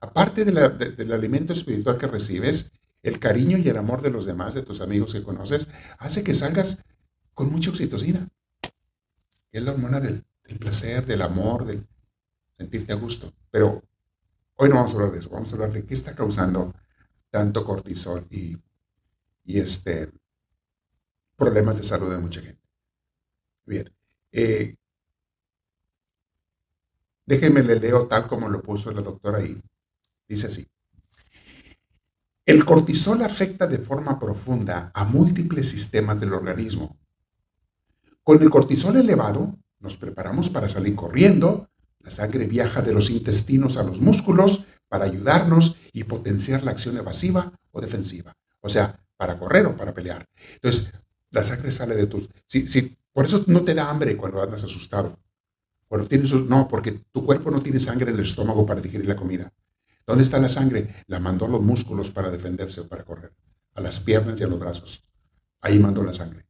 [0.00, 2.72] aparte del alimento espiritual que recibes,
[3.02, 5.68] el cariño y el amor de los demás, de tus amigos que conoces,
[5.98, 6.84] hace que salgas
[7.34, 8.28] con mucha oxitocina,
[9.52, 10.24] es la hormona del,
[10.58, 11.86] placer, del amor, del,
[12.56, 13.32] sentirte a gusto.
[13.50, 13.82] Pero
[14.56, 16.74] hoy no vamos a hablar de eso, vamos a hablar de qué está causando
[17.30, 18.56] tanto cortisol y,
[19.44, 20.10] y este,
[21.36, 22.62] problemas de salud de mucha gente.
[23.64, 23.92] Bien,
[24.32, 24.76] eh,
[27.26, 29.62] déjenme le leo tal como lo puso la doctora ahí.
[30.28, 30.66] Dice así.
[32.44, 36.98] El cortisol afecta de forma profunda a múltiples sistemas del organismo.
[38.22, 41.68] Con el cortisol elevado, nos preparamos para salir corriendo,
[42.00, 46.96] la sangre viaja de los intestinos a los músculos para ayudarnos y potenciar la acción
[46.96, 48.34] evasiva o defensiva.
[48.60, 50.26] O sea, para correr o para pelear.
[50.54, 50.92] Entonces,
[51.30, 52.28] la sangre sale de tus...
[52.46, 55.18] Si, si, por eso no te da hambre cuando andas asustado.
[55.86, 56.32] Cuando tienes...
[56.32, 59.52] No, porque tu cuerpo no tiene sangre en el estómago para digerir la comida.
[60.08, 61.04] ¿Dónde está la sangre?
[61.06, 63.30] La mandó los músculos para defenderse o para correr.
[63.74, 65.06] A las piernas y a los brazos.
[65.60, 66.46] Ahí mandó la sangre.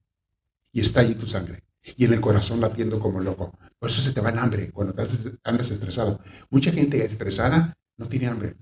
[0.73, 1.65] Y está allí tu sangre.
[1.97, 3.59] Y en el corazón latiendo como loco.
[3.77, 4.95] Por eso se te va el hambre cuando
[5.43, 6.21] andas estresado.
[6.51, 8.57] Mucha gente estresada no tiene hambre.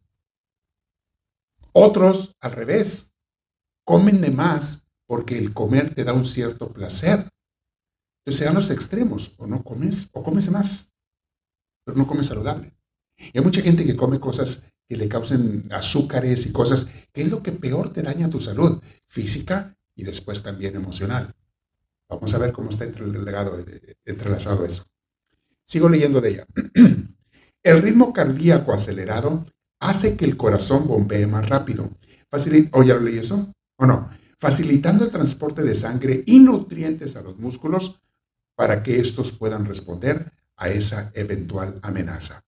[1.72, 3.14] Otros, al revés,
[3.84, 7.28] comen de más porque el comer te da un cierto placer.
[8.24, 10.94] Entonces sean los extremos, o no comes, o comes más,
[11.84, 12.74] pero no comes saludable.
[13.18, 17.30] Y hay mucha gente que come cosas que le causen azúcares y cosas, que es
[17.30, 21.34] lo que peor te daña tu salud física y después también emocional.
[22.08, 22.86] Vamos a ver cómo está
[24.04, 24.84] entrelazado eso.
[25.64, 26.46] Sigo leyendo de ella.
[27.62, 29.46] El ritmo cardíaco acelerado
[29.80, 31.90] hace que el corazón bombee más rápido.
[32.72, 33.52] ¿O ya lo leí eso?
[33.76, 34.08] ¿O no?
[34.38, 38.00] Facilitando el transporte de sangre y nutrientes a los músculos
[38.54, 42.42] para que estos puedan responder a esa eventual amenaza.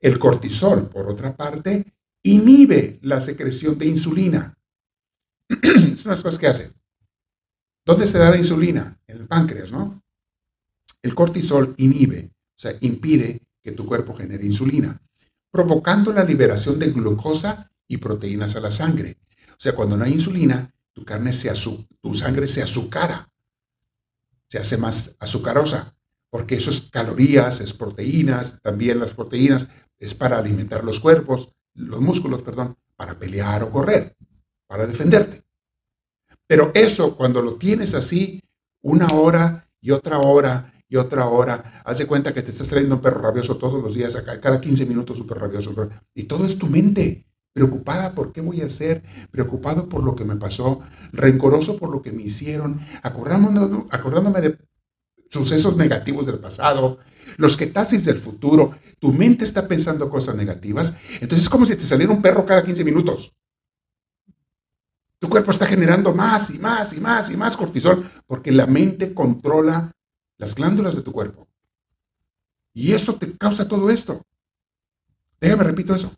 [0.00, 4.58] El cortisol, por otra parte, inhibe la secreción de insulina.
[5.48, 6.72] es una de las cosas que hace.
[7.84, 9.00] ¿Dónde se da la insulina?
[9.06, 10.02] En el páncreas, ¿no?
[11.02, 15.00] El cortisol inhibe, o sea, impide que tu cuerpo genere insulina,
[15.50, 19.18] provocando la liberación de glucosa y proteínas a la sangre.
[19.50, 21.52] O sea, cuando no hay insulina, tu carne se
[22.00, 23.28] tu sangre se azucara,
[24.48, 25.95] se hace más azucarosa,
[26.30, 29.68] porque eso es calorías, es proteínas, también las proteínas
[29.98, 34.16] es para alimentar los cuerpos, los músculos, perdón, para pelear o correr,
[34.66, 35.44] para defenderte.
[36.46, 38.42] Pero eso, cuando lo tienes así,
[38.82, 42.96] una hora y otra hora y otra hora, haz de cuenta que te estás trayendo
[42.96, 45.74] un perro rabioso todos los días, cada 15 minutos un perro rabioso.
[46.14, 50.24] Y todo es tu mente, preocupada por qué voy a hacer, preocupado por lo que
[50.24, 50.80] me pasó,
[51.12, 54.58] rencoroso por lo que me hicieron, acordándome, acordándome de
[55.30, 56.98] sucesos negativos del pasado,
[57.36, 61.76] los que taxis del futuro, tu mente está pensando cosas negativas, entonces es como si
[61.76, 63.34] te saliera un perro cada 15 minutos.
[65.18, 69.14] Tu cuerpo está generando más y más y más y más cortisol porque la mente
[69.14, 69.92] controla
[70.36, 71.48] las glándulas de tu cuerpo.
[72.74, 74.22] Y eso te causa todo esto.
[75.40, 76.12] Déjame repito eso.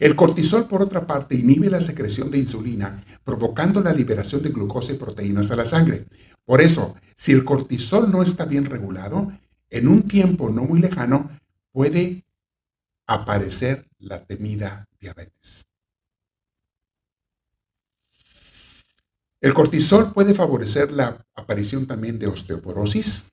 [0.00, 4.92] El cortisol, por otra parte, inhibe la secreción de insulina, provocando la liberación de glucosa
[4.92, 6.06] y proteínas a la sangre.
[6.44, 9.32] Por eso, si el cortisol no está bien regulado,
[9.70, 11.30] en un tiempo no muy lejano
[11.72, 12.24] puede
[13.06, 15.66] aparecer la temida diabetes.
[19.40, 23.30] El cortisol puede favorecer la aparición también de osteoporosis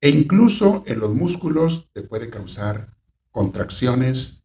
[0.00, 2.96] e incluso en los músculos te puede causar
[3.30, 4.44] contracciones,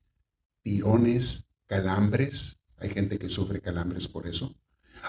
[0.63, 2.59] tirones, calambres.
[2.77, 4.55] Hay gente que sufre calambres por eso.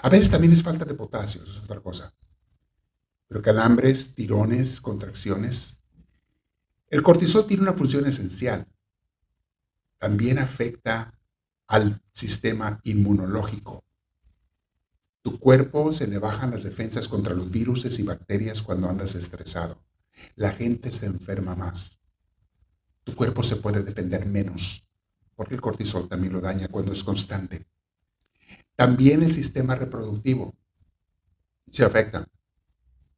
[0.01, 2.13] A veces también es falta de potasio, eso es otra cosa.
[3.33, 5.79] Pero calambres, tirones, contracciones,
[6.87, 8.67] el cortisol tiene una función esencial.
[9.97, 11.19] También afecta
[11.65, 13.83] al sistema inmunológico.
[15.23, 19.83] Tu cuerpo se le bajan las defensas contra los virus y bacterias cuando andas estresado.
[20.35, 21.99] La gente se enferma más.
[23.03, 24.87] Tu cuerpo se puede defender menos,
[25.33, 27.65] porque el cortisol también lo daña cuando es constante.
[28.75, 30.53] También el sistema reproductivo
[31.71, 32.27] se afecta.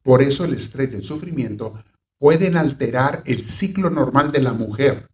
[0.05, 1.83] Por eso el estrés y el sufrimiento
[2.19, 5.09] pueden alterar el ciclo normal de la mujer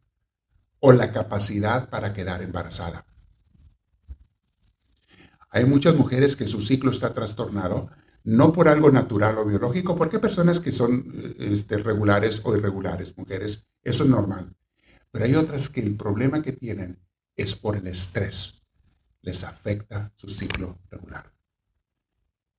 [0.81, 3.05] o la capacidad para quedar embarazada.
[5.49, 7.89] Hay muchas mujeres que su ciclo está trastornado,
[8.25, 11.05] no por algo natural o biológico, porque hay personas que son
[11.39, 14.53] este, regulares o irregulares, mujeres, eso es normal.
[15.09, 16.99] Pero hay otras que el problema que tienen
[17.37, 18.61] es por el estrés,
[19.21, 21.31] les afecta su ciclo regular.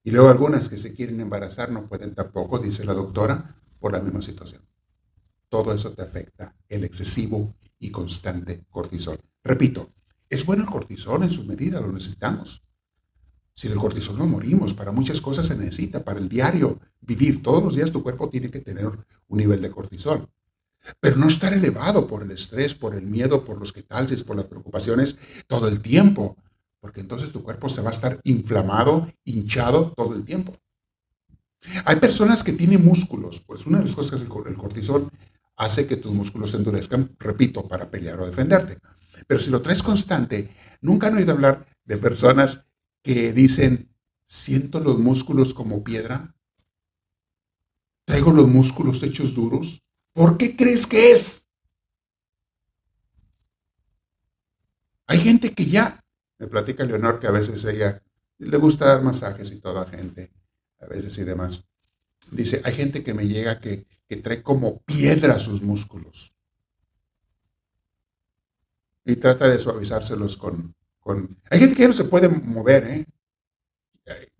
[0.04, 4.00] Y luego algunas que se quieren embarazar no pueden tampoco, dice la doctora, por la
[4.00, 4.62] misma situación.
[5.48, 9.18] Todo eso te afecta, el excesivo y constante cortisol.
[9.44, 9.92] Repito,
[10.28, 12.62] es bueno el cortisol en su medida, lo necesitamos.
[13.54, 17.62] Sin el cortisol no morimos, para muchas cosas se necesita, para el diario vivir, todos
[17.62, 20.28] los días tu cuerpo tiene que tener un nivel de cortisol.
[21.00, 24.36] pero no estar elevado por el estrés, por el miedo, por los que tal, por
[24.36, 26.36] las preocupaciones todo el tiempo,
[26.82, 30.56] porque entonces tu cuerpo se va a estar inflamado, hinchado todo el tiempo.
[31.84, 35.08] Hay personas que tienen músculos, pues una de las cosas que hace el cortisol
[35.54, 38.78] hace que tus músculos se endurezcan, repito, para pelear o defenderte.
[39.28, 42.66] Pero si lo traes constante, nunca han oído hablar de personas
[43.00, 43.94] que dicen,
[44.26, 46.34] siento los músculos como piedra,
[48.04, 49.84] traigo los músculos hechos duros.
[50.12, 51.46] ¿Por qué crees que es?
[55.06, 56.01] Hay gente que ya,
[56.42, 58.02] me platica Leonor que a veces ella
[58.38, 60.32] le gusta dar masajes y toda gente,
[60.80, 61.68] a veces y demás.
[62.32, 66.34] Dice, hay gente que me llega que, que trae como piedra sus músculos.
[69.04, 71.40] Y trata de suavizárselos con, con...
[71.48, 73.06] Hay gente que ya no se puede mover, ¿eh?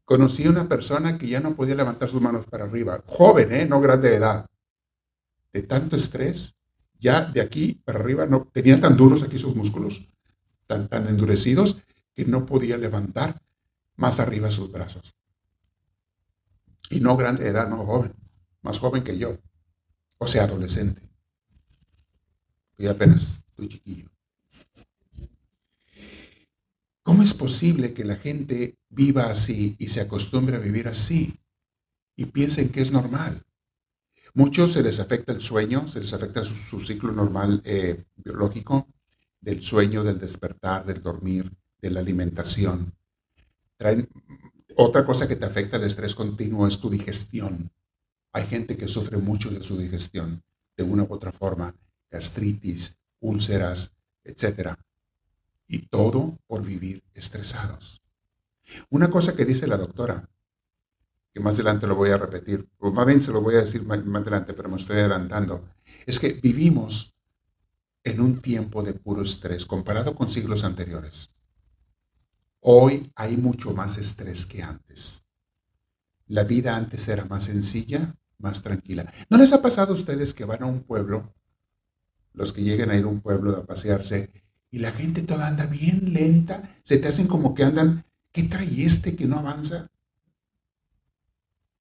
[0.04, 3.64] Conocí a una persona que ya no podía levantar sus manos para arriba, joven, ¿eh?
[3.64, 4.46] no grande de edad,
[5.52, 6.56] de tanto estrés,
[6.98, 10.08] ya de aquí para arriba no tenía tan duros aquí sus músculos,
[10.66, 11.84] tan, tan endurecidos,
[12.14, 13.40] que no podía levantar
[13.96, 15.14] más arriba sus brazos.
[16.90, 18.12] Y no grande de edad, no joven,
[18.62, 19.38] más joven que yo,
[20.18, 21.08] o sea, adolescente.
[22.76, 24.10] Y apenas estoy chiquillo.
[27.02, 31.40] ¿Cómo es posible que la gente viva así y se acostumbre a vivir así
[32.16, 33.42] y piensen que es normal?
[34.34, 38.88] Muchos se les afecta el sueño, se les afecta su, ciclo normal eh, biológico,
[39.40, 41.52] del sueño, del despertar, del dormir,
[41.82, 42.94] de la alimentación.
[44.76, 47.70] otra cosa que te afecta el estrés continuo es tu digestión.
[48.32, 50.42] Hay gente que sufre mucho de su digestión,
[50.76, 51.74] de una u otra forma,
[52.10, 54.78] gastritis, úlceras, etcétera.
[55.66, 58.00] Y todo por vivir estresados.
[58.88, 60.30] Una cosa que dice la doctora,
[61.34, 63.84] que más adelante lo voy a repetir, o más bien se lo voy a decir
[63.84, 65.68] más, adelante, pero me estoy adelantando,
[66.06, 67.16] es que vivimos
[68.04, 71.30] en un tiempo de puro estrés comparado con siglos anteriores.
[72.64, 75.24] Hoy hay mucho más estrés que antes.
[76.28, 79.12] La vida antes era más sencilla, más tranquila.
[79.28, 81.34] ¿No les ha pasado a ustedes que van a un pueblo,
[82.32, 84.30] los que lleguen a ir a un pueblo a pasearse,
[84.70, 88.84] y la gente toda anda bien lenta, se te hacen como que andan, ¿qué trae
[88.84, 89.88] este que no avanza?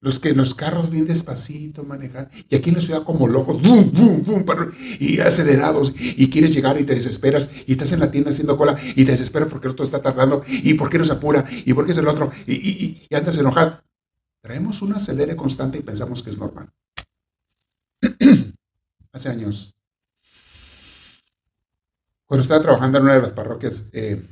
[0.02, 3.62] Los que los carros bien despacito manejan, y aquí en la ciudad como locos,
[5.00, 8.76] y acelerados, y quieres llegar y te desesperas, y estás en la tienda haciendo cola,
[8.84, 11.72] y te desesperas porque el otro está tardando, y por qué no se apura, y
[11.72, 13.82] por qué es el otro, y, y andas enojado.
[14.42, 16.68] Traemos un acelere constante y pensamos que es normal.
[19.12, 19.72] Hace años
[22.32, 24.26] cuando estaba trabajando en una de las parroquias, eh,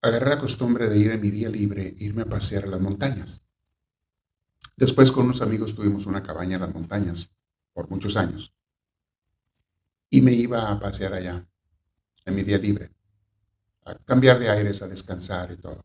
[0.00, 3.43] agarré la costumbre de ir en mi día libre, irme a pasear a las montañas.
[4.76, 7.32] Después con unos amigos tuvimos una cabaña en las montañas
[7.72, 8.52] por muchos años.
[10.10, 11.46] Y me iba a pasear allá
[12.24, 12.90] en mi día libre,
[13.84, 15.84] a cambiar de aires, a descansar y todo.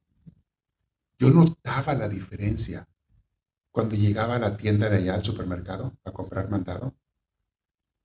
[1.17, 2.87] Yo notaba la diferencia
[3.71, 6.95] cuando llegaba a la tienda de allá al supermercado a comprar mandado.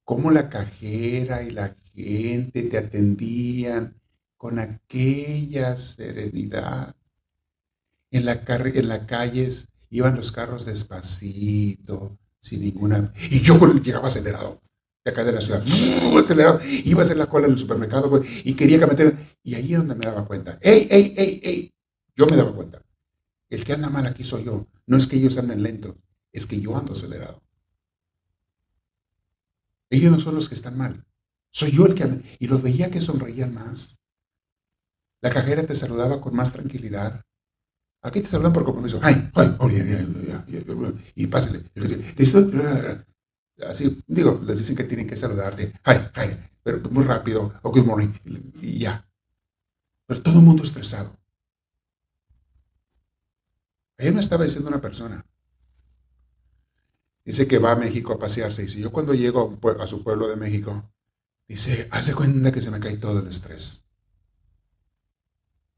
[0.05, 4.01] Cómo la cajera y la gente te atendían
[4.37, 6.95] con aquella serenidad.
[8.11, 9.47] En la, en la calle
[9.91, 13.13] iban los carros despacito, sin ninguna...
[13.31, 14.63] Y yo llegaba acelerado,
[15.05, 15.63] de acá de la ciudad,
[16.19, 19.39] acelerado, iba a hacer la cola en el supermercado y quería que meter...
[19.43, 20.59] Y ahí es donde me daba cuenta.
[20.61, 21.75] ¡Ey, ey, ey, ey!
[22.17, 22.83] Yo me daba cuenta.
[23.51, 24.67] El que anda mal aquí soy yo.
[24.87, 25.97] No es que ellos anden lento,
[26.33, 27.43] es que yo ando acelerado.
[29.91, 31.05] Ellos no son los que están mal.
[31.51, 32.37] Soy yo el que...
[32.39, 34.01] Y los veía que sonreían más.
[35.21, 37.23] La cajera te saludaba con más tranquilidad.
[38.05, 39.01] Aquí te saludan por compromiso.
[39.03, 39.31] ¡Ay!
[39.35, 39.57] ¡Ay!
[41.15, 41.65] y pásale.
[41.75, 42.51] ¿Listo?
[43.67, 45.73] Así, digo, les dicen que tienen que saludarte.
[45.83, 46.09] ¡Ay!
[46.15, 46.49] ¡Ay!
[46.63, 47.53] Pero muy rápido.
[47.63, 48.13] O good morning.
[48.61, 49.09] Y ya.
[50.07, 51.17] Pero todo el mundo estresado.
[53.99, 55.25] Ayer me estaba diciendo una persona.
[57.25, 58.65] Dice que va a México a pasearse.
[58.65, 60.95] Y si yo cuando llego a su pueblo de México,
[61.47, 63.84] Dice, hace cuenta que se me cae todo el estrés.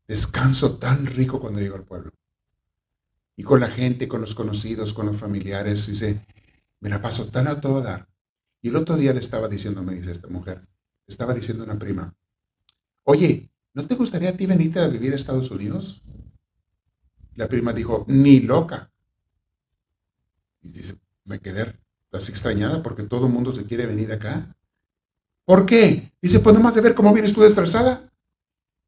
[0.07, 2.13] Descanso tan rico cuando llego al pueblo.
[3.37, 6.27] Y con la gente, con los conocidos, con los familiares, dice,
[6.81, 8.09] me la paso tan a todo dar.
[8.63, 10.67] Y el otro día le estaba diciendo, me dice esta mujer,
[11.07, 12.15] estaba diciendo una prima,
[13.05, 16.03] oye, ¿no te gustaría a ti venirte a vivir a Estados Unidos?
[17.35, 18.91] La prima dijo, ni loca.
[20.63, 21.79] Y dice, me quedé
[22.13, 24.57] así extrañada porque todo el mundo se quiere venir acá.
[25.45, 26.13] ¿Por qué?
[26.21, 28.11] Dice, pues nomás de ver cómo vienes tú estresada.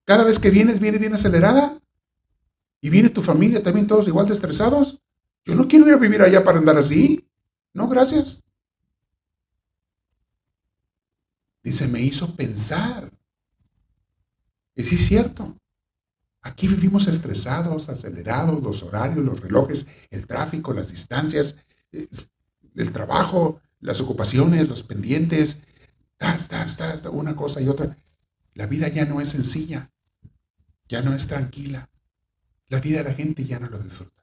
[0.08, 1.78] Cada vez que vienes, viene bien acelerada.
[2.80, 5.02] Y viene tu familia también todos igual de estresados.
[5.44, 7.28] Yo no quiero ir a vivir allá para andar así.
[7.74, 8.42] No, gracias.
[11.62, 13.12] Dice, me hizo pensar.
[14.74, 15.54] Y sí es cierto.
[16.40, 21.56] Aquí vivimos estresados, acelerados, los horarios, los relojes, el tráfico, las distancias,
[21.92, 25.66] el trabajo, las ocupaciones, los pendientes,
[27.12, 27.94] una cosa y otra.
[28.54, 29.92] La vida ya no es sencilla,
[30.88, 31.88] ya no es tranquila.
[32.68, 34.22] La vida de la gente ya no lo disfruta.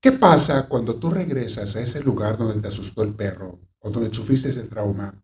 [0.00, 4.14] ¿Qué pasa cuando tú regresas a ese lugar donde te asustó el perro o donde
[4.14, 5.14] sufriste ese trauma,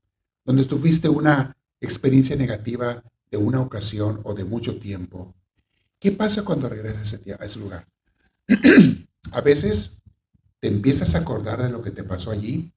[0.43, 5.35] donde tuviste una experiencia negativa de una ocasión o de mucho tiempo?
[5.99, 7.87] ¿Qué pasa cuando regresas a ese lugar?
[9.33, 10.01] a veces
[10.61, 12.73] te empiezas a acordar de lo que te pasó allí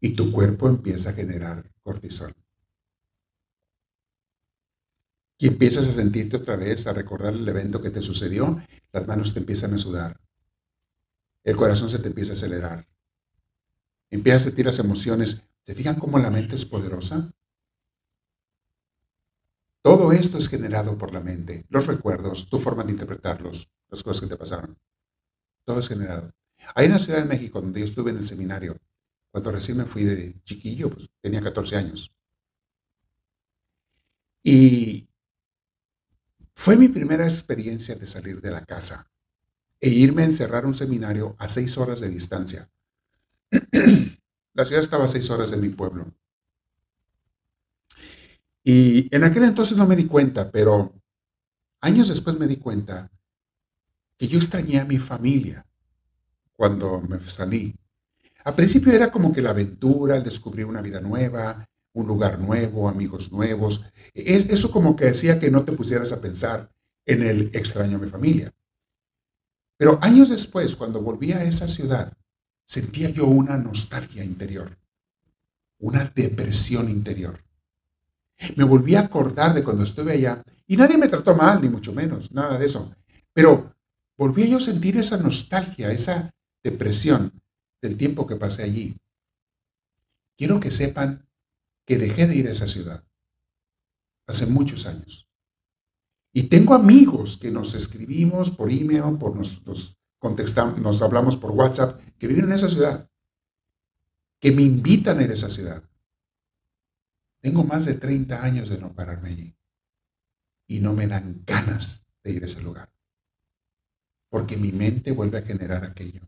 [0.00, 2.34] y tu cuerpo empieza a generar cortisol.
[5.38, 8.60] Y empiezas a sentirte otra vez, a recordar el evento que te sucedió,
[8.92, 10.18] las manos te empiezan a sudar,
[11.44, 12.88] el corazón se te empieza a acelerar,
[14.10, 15.44] empiezas a sentir las emociones.
[15.62, 17.32] ¿Se fijan cómo la mente es poderosa?
[19.82, 24.22] Todo esto es generado por la mente, los recuerdos, tu forma de interpretarlos, las cosas
[24.22, 24.76] que te pasaron.
[25.64, 26.32] Todo es generado.
[26.74, 28.76] En la Ciudad de México, donde yo estuve en el seminario,
[29.30, 32.12] cuando recién me fui de chiquillo, pues tenía 14 años.
[34.42, 35.05] Y
[36.56, 39.08] fue mi primera experiencia de salir de la casa
[39.78, 42.68] e irme a encerrar un seminario a seis horas de distancia.
[44.54, 46.12] la ciudad estaba a seis horas de mi pueblo.
[48.64, 50.92] Y en aquel entonces no me di cuenta, pero
[51.82, 53.12] años después me di cuenta
[54.16, 55.64] que yo extrañé a mi familia
[56.54, 57.76] cuando me salí.
[58.44, 62.88] Al principio era como que la aventura, el descubrir una vida nueva, un lugar nuevo,
[62.90, 63.86] amigos nuevos.
[64.12, 66.70] eso como que hacía que no te pusieras a pensar
[67.06, 68.52] en el extraño a mi familia.
[69.78, 72.12] Pero años después, cuando volví a esa ciudad,
[72.66, 74.76] sentía yo una nostalgia interior,
[75.78, 77.42] una depresión interior.
[78.56, 81.94] Me volví a acordar de cuando estuve allá y nadie me trató mal, ni mucho
[81.94, 82.94] menos, nada de eso.
[83.32, 83.74] Pero
[84.18, 86.30] volví yo a sentir esa nostalgia, esa
[86.62, 87.32] depresión
[87.80, 88.98] del tiempo que pasé allí.
[90.36, 91.25] Quiero que sepan
[91.86, 93.04] que dejé de ir a esa ciudad
[94.26, 95.30] hace muchos años.
[96.32, 99.98] Y tengo amigos que nos escribimos por email, por nos, nos,
[100.78, 103.08] nos hablamos por WhatsApp, que viven en esa ciudad,
[104.40, 105.82] que me invitan a ir a esa ciudad.
[107.40, 109.56] Tengo más de 30 años de no pararme allí
[110.66, 112.92] y no me dan ganas de ir a ese lugar,
[114.28, 116.22] porque mi mente vuelve a generar aquello.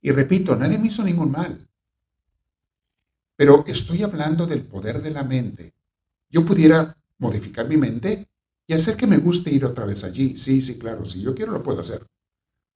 [0.00, 1.70] Y repito, nadie me hizo ningún mal.
[3.36, 5.74] Pero estoy hablando del poder de la mente.
[6.30, 8.28] Yo pudiera modificar mi mente
[8.66, 10.36] y hacer que me guste ir otra vez allí.
[10.36, 12.04] Sí, sí, claro, si yo quiero lo puedo hacer.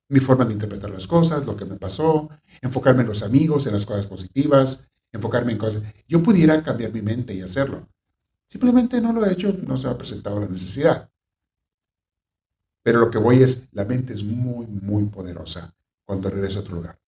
[0.08, 2.28] Mi forma de interpretar las cosas, lo que me pasó,
[2.60, 5.82] enfocarme en los amigos, en las cosas positivas, enfocarme en cosas.
[6.06, 7.88] Yo pudiera cambiar mi mente y hacerlo.
[8.46, 11.08] Simplemente no lo he hecho, no se ha presentado la necesidad.
[12.82, 16.76] Pero lo que voy es, la mente es muy, muy poderosa cuando regresa a otro
[16.76, 16.98] lugar.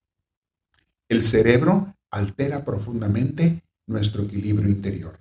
[1.08, 5.20] El cerebro altera profundamente nuestro equilibrio interior.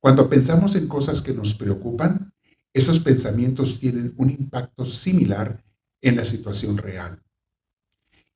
[0.00, 2.34] Cuando pensamos en cosas que nos preocupan,
[2.74, 5.64] esos pensamientos tienen un impacto similar
[6.02, 7.22] en la situación real.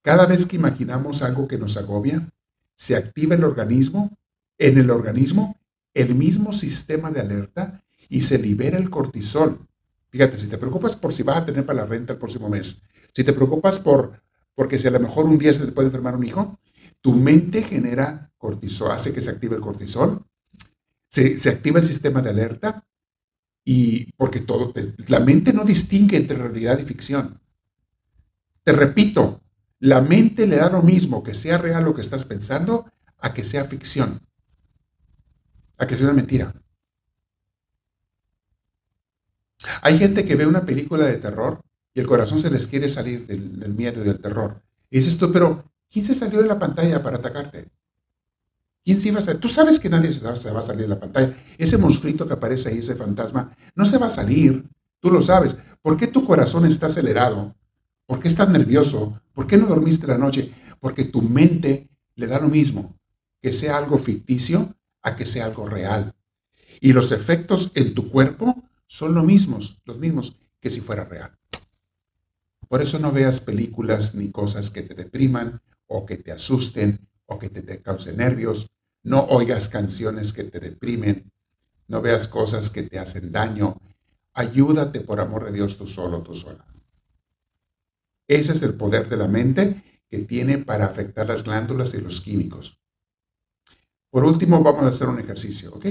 [0.00, 2.32] Cada vez que imaginamos algo que nos agobia,
[2.74, 4.18] se activa el organismo,
[4.58, 5.58] en el organismo
[5.94, 9.66] el mismo sistema de alerta y se libera el cortisol.
[10.08, 12.82] Fíjate, si te preocupas por si vas a tener para la renta el próximo mes,
[13.14, 14.22] si te preocupas por,
[14.54, 16.58] porque si a lo mejor un día se te puede enfermar un hijo,
[17.02, 20.24] tu mente genera cortisol, hace que se active el cortisol,
[21.08, 22.86] se, activa el sistema de alerta
[23.64, 24.72] y porque todo,
[25.08, 27.38] la mente no distingue entre realidad y ficción.
[28.64, 29.42] Te repito,
[29.80, 33.44] la mente le da lo mismo que sea real lo que estás pensando a que
[33.44, 34.20] sea ficción,
[35.76, 36.54] a que sea una mentira.
[39.82, 41.60] Hay gente que ve una película de terror
[41.94, 44.62] y el corazón se les quiere salir del, miedo y del terror.
[44.90, 47.68] Y dices tú, pero ¿quién se salió de la pantalla para atacarte?
[48.84, 49.40] ¿Quién se iba a salir?
[49.40, 50.20] Tú sabes que nadie se
[50.50, 51.36] va a salir de la pantalla.
[51.56, 54.68] Ese monstruito que aparece ahí, ese fantasma, no se va a salir.
[54.98, 55.56] Tú lo sabes.
[55.82, 57.54] ¿Por qué tu corazón está acelerado?
[58.06, 59.20] ¿Por qué estás nervioso?
[59.32, 60.52] ¿Por qué no dormiste la noche?
[60.80, 62.98] Porque tu mente le da lo mismo
[63.40, 66.14] que sea algo ficticio a que sea algo real.
[66.80, 71.36] Y los efectos en tu cuerpo son los mismos, los mismos que si fuera real.
[72.68, 75.60] Por eso no veas películas ni cosas que te depriman
[75.92, 78.70] o que te asusten o que te, causen nervios.
[79.02, 81.30] No oigas canciones que te deprimen.
[81.88, 83.78] No veas cosas que te hacen daño.
[84.32, 86.64] Ayúdate por amor de Dios tú solo, tú sola.
[88.26, 92.20] Ese es el poder de la mente que tiene para afectar las glándulas y los
[92.20, 92.78] químicos.
[94.10, 95.86] Por último, vamos a hacer un ejercicio, ¿ok?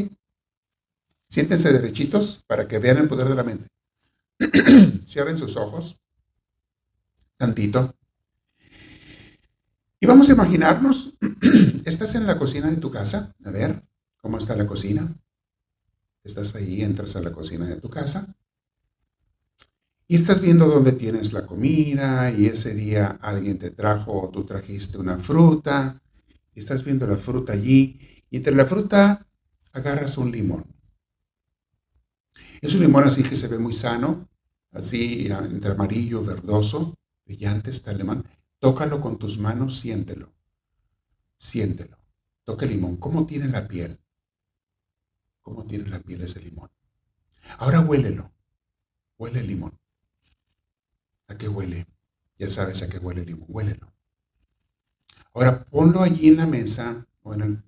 [1.27, 3.67] Siéntense derechitos para que vean el poder de la mente.
[5.05, 5.99] Cierren sus ojos,
[7.37, 7.95] tantito.
[10.03, 11.13] Y vamos a imaginarnos,
[11.85, 13.83] estás en la cocina de tu casa, a ver
[14.17, 15.15] cómo está la cocina.
[16.23, 18.35] Estás ahí, entras a la cocina de tu casa
[20.07, 24.43] y estás viendo dónde tienes la comida y ese día alguien te trajo o tú
[24.43, 26.01] trajiste una fruta
[26.53, 29.25] y estás viendo la fruta allí y entre la fruta
[29.71, 30.65] agarras un limón.
[32.59, 34.27] Es un limón así que se ve muy sano,
[34.71, 38.25] así entre amarillo, verdoso, brillante está el limón.
[38.61, 40.31] Tócalo con tus manos, siéntelo.
[41.35, 41.97] Siéntelo.
[42.45, 42.95] Toca el limón.
[42.95, 43.99] ¿Cómo tiene la piel?
[45.41, 46.69] ¿Cómo tiene la piel ese limón?
[47.57, 48.31] Ahora huélelo.
[49.17, 49.77] Huele el limón.
[51.27, 51.85] ¿A qué huele?
[52.37, 53.47] Ya sabes a qué huele el limón.
[53.49, 53.91] Huélelo.
[55.33, 57.63] Ahora ponlo allí en la mesa o en el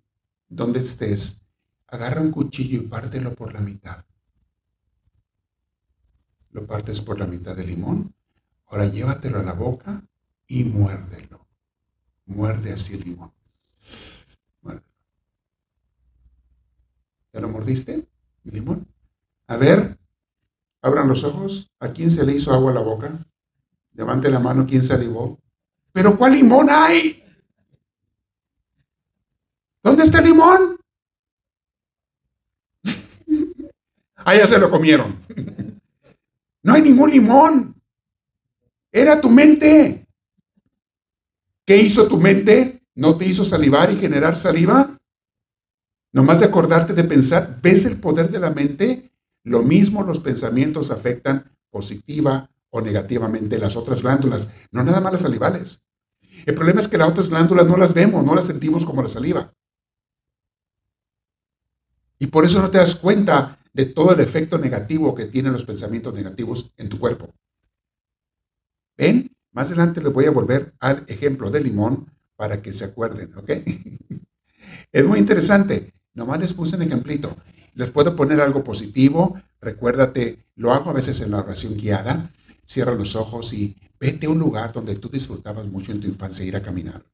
[0.47, 1.43] donde estés.
[1.87, 4.05] Agarra un cuchillo y pártelo por la mitad
[6.53, 8.15] lo partes por la mitad del limón,
[8.67, 10.07] ahora llévatelo a la boca
[10.47, 11.47] y muérdelo.
[12.25, 13.33] Muerde así el limón.
[14.61, 14.87] Muérdelo.
[17.33, 18.07] ¿Ya lo mordiste?
[18.45, 18.87] ¿El limón?
[19.47, 19.97] A ver,
[20.81, 21.71] abran los ojos.
[21.79, 23.25] ¿A quién se le hizo agua a la boca?
[23.93, 25.39] Levante la mano, ¿quién salivó?
[25.91, 27.23] ¿Pero cuál limón hay?
[29.83, 30.79] ¿Dónde está el limón?
[34.15, 35.21] ah, ya se lo comieron.
[36.65, 37.75] No hay ningún limón.
[38.89, 40.07] Era tu mente.
[41.65, 42.83] ¿Qué hizo tu mente?
[42.95, 44.99] ¿No te hizo salivar y generar saliva?
[46.11, 49.11] Nomás de acordarte de pensar, ¿ves el poder de la mente?
[49.43, 55.21] Lo mismo los pensamientos afectan positiva o negativamente las otras glándulas, no nada más las
[55.21, 55.83] salivales.
[56.45, 59.09] El problema es que las otras glándulas no las vemos, no las sentimos como la
[59.09, 59.53] saliva.
[62.19, 65.65] Y por eso no te das cuenta de todo el efecto negativo que tienen los
[65.65, 67.33] pensamientos negativos en tu cuerpo.
[68.97, 69.32] ¿Ven?
[69.53, 73.49] Más adelante les voy a volver al ejemplo del limón para que se acuerden, ¿ok?
[74.91, 75.93] es muy interesante.
[76.13, 77.37] Nomás les puse un ejemplito.
[77.75, 79.39] Les puedo poner algo positivo.
[79.61, 82.31] Recuérdate, lo hago a veces en la oración guiada.
[82.65, 86.45] Cierra los ojos y vete a un lugar donde tú disfrutabas mucho en tu infancia
[86.45, 87.05] ir a caminar,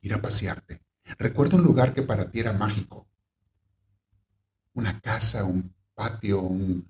[0.00, 0.80] ir a pasearte.
[1.18, 3.06] Recuerda un lugar que para ti era mágico.
[4.74, 6.88] Una casa, un patio, un,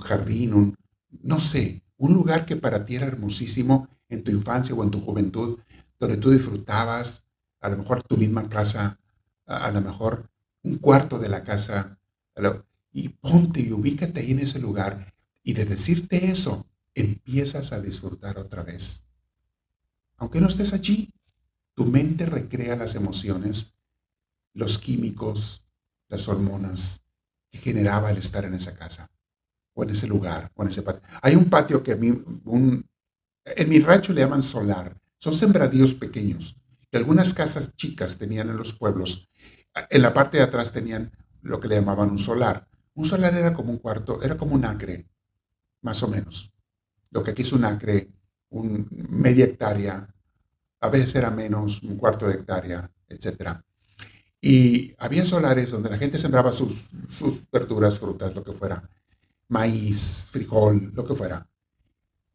[0.00, 0.76] jardín,
[1.22, 5.00] no sé, un lugar que para ti era hermosísimo en tu infancia o en tu
[5.00, 5.58] juventud,
[5.98, 7.24] donde tú disfrutabas,
[7.60, 8.98] a lo mejor tu misma casa,
[9.46, 10.30] a, lo mejor
[10.62, 11.98] un cuarto de la casa,
[12.92, 15.14] y ponte y ubícate ahí en ese lugar.
[15.42, 19.04] Y de decirte eso, empiezas a disfrutar otra vez.
[20.16, 21.12] Aunque no estés allí,
[21.74, 23.74] tu mente recrea las emociones,
[24.54, 25.66] los químicos,
[26.08, 27.02] las hormonas,
[27.56, 29.10] generaba el estar en esa casa,
[29.76, 31.02] o en ese lugar, o en ese patio.
[31.20, 32.10] Hay un patio que a mí,
[32.46, 32.88] un,
[33.44, 36.56] en mi rancho le llaman solar, son sembradíos pequeños,
[36.90, 39.28] que algunas casas chicas tenían en los pueblos.
[39.90, 41.12] En la parte de atrás tenían
[41.42, 42.66] lo que le llamaban un solar.
[42.94, 45.06] Un solar era como un cuarto, era como un acre,
[45.82, 46.54] más o menos.
[47.10, 48.08] Lo que aquí es un acre,
[48.48, 50.08] un media hectárea,
[50.80, 53.62] a veces era menos, un cuarto de hectárea, etcétera.
[54.40, 56.88] Y había solares donde la gente sembraba sus
[57.52, 58.88] verduras, frutas, lo que fuera,
[59.48, 61.48] maíz, frijol, lo que fuera.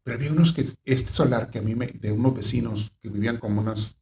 [0.02, 3.38] Pero había unos que, este solar que a mí, me, de unos vecinos que vivían
[3.38, 3.98] como unas,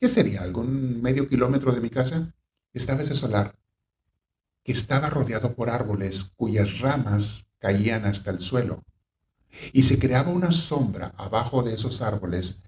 [0.00, 0.42] ¿qué sería?
[0.42, 2.34] ¿Algún medio kilómetro de mi casa?
[2.72, 3.54] Estaba ese solar
[4.64, 8.82] que estaba rodeado por árboles cuyas ramas caían hasta el suelo.
[9.72, 12.62] Y se creaba una sombra abajo de esos árboles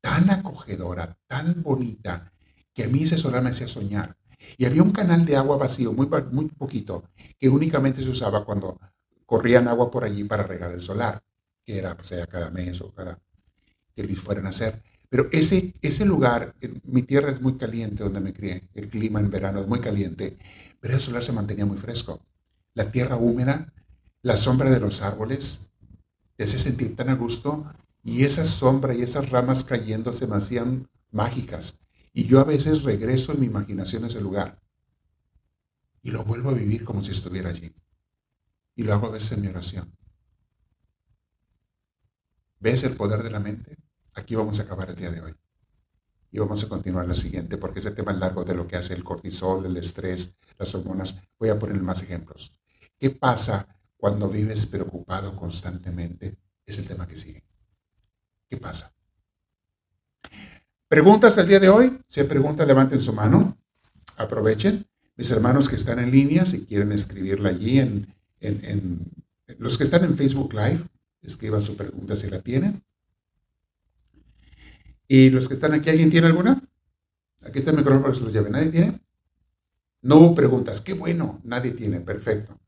[0.00, 2.32] tan acogedora, tan bonita,
[2.74, 4.16] que a mí ese solar me hacía soñar.
[4.58, 7.04] Y había un canal de agua vacío, muy, muy poquito,
[7.38, 8.78] que únicamente se usaba cuando
[9.32, 11.24] corrían agua por allí para regar el solar,
[11.64, 13.18] que era pues, sea cada mes o cada
[13.96, 14.82] que fueran a hacer.
[15.08, 16.54] Pero ese, ese lugar,
[16.84, 20.36] mi tierra es muy caliente donde me crié, el clima en verano es muy caliente,
[20.80, 22.20] pero el solar se mantenía muy fresco.
[22.74, 23.72] La tierra húmeda,
[24.20, 25.70] la sombra de los árboles,
[26.36, 27.72] te hace sentir tan a gusto
[28.04, 31.80] y esa sombra y esas ramas cayendo se me hacían mágicas.
[32.12, 34.60] Y yo a veces regreso en mi imaginación a ese lugar
[36.02, 37.72] y lo vuelvo a vivir como si estuviera allí.
[38.74, 39.94] Y lo hago a veces en mi oración.
[42.58, 43.76] ¿Ves el poder de la mente?
[44.14, 45.34] Aquí vamos a acabar el día de hoy.
[46.30, 48.94] Y vamos a continuar la siguiente, porque ese tema es largo de lo que hace
[48.94, 51.22] el cortisol, el estrés, las hormonas.
[51.38, 52.58] Voy a poner más ejemplos.
[52.98, 53.66] ¿Qué pasa
[53.96, 56.38] cuando vives preocupado constantemente?
[56.64, 57.44] Es el tema que sigue.
[58.48, 58.94] ¿Qué pasa?
[60.88, 62.00] ¿Preguntas el día de hoy?
[62.06, 63.58] Si hay preguntas, levanten su mano.
[64.16, 64.86] aprovechen.
[65.16, 68.14] Mis hermanos que están en línea, si quieren escribirla allí en,
[69.58, 70.80] los que están en Facebook Live,
[71.22, 72.82] escriban su pregunta si la tienen.
[75.08, 76.62] Y los que están aquí, ¿alguien tiene alguna?
[77.42, 78.50] Aquí está el micrófono para que se los lleve.
[78.50, 79.00] ¿Nadie tiene?
[80.00, 80.80] No hubo preguntas.
[80.80, 82.00] Qué bueno, nadie tiene.
[82.00, 82.58] Perfecto.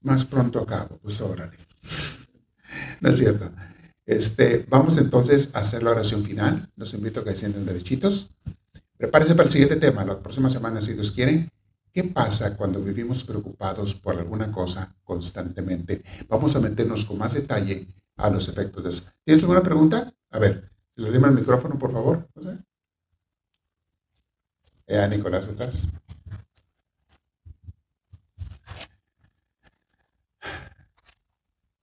[0.00, 0.98] Más pronto acabo.
[0.98, 1.56] Pues órale.
[3.00, 3.50] No es cierto.
[4.04, 6.70] Este, vamos entonces a hacer la oración final.
[6.76, 8.34] Los invito a que sienten derechitos.
[8.96, 10.04] Prepárense para el siguiente tema.
[10.04, 11.48] La próxima semana, si Dios quiere.
[11.96, 16.04] ¿Qué pasa cuando vivimos preocupados por alguna cosa constantemente?
[16.28, 17.88] Vamos a meternos con más detalle
[18.18, 19.04] a los efectos de eso.
[19.24, 20.12] ¿Tienes alguna pregunta?
[20.28, 22.28] A ver, le el micrófono, por favor.
[22.34, 22.62] No
[24.86, 25.88] Eh, Nicolás atrás.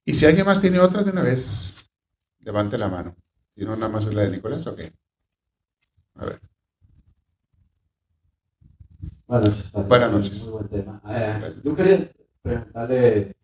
[0.05, 1.75] Y si alguien más tiene otra de una vez,
[2.41, 3.15] levante la mano.
[3.55, 4.79] Si no, nada más es la de Nicolás, ok.
[6.17, 6.52] A ver.
[9.27, 9.87] Buenas noches.
[9.87, 10.43] Buenas noches.
[10.43, 11.01] Muy buen tema.
[11.09, 12.11] Eh, yo quería
[12.41, 13.35] preguntarle,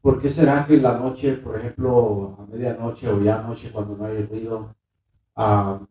[0.00, 3.96] ¿por qué será que en la noche, por ejemplo, a medianoche o ya noche cuando
[3.96, 4.74] no hay ruido,
[5.36, 5.86] uh,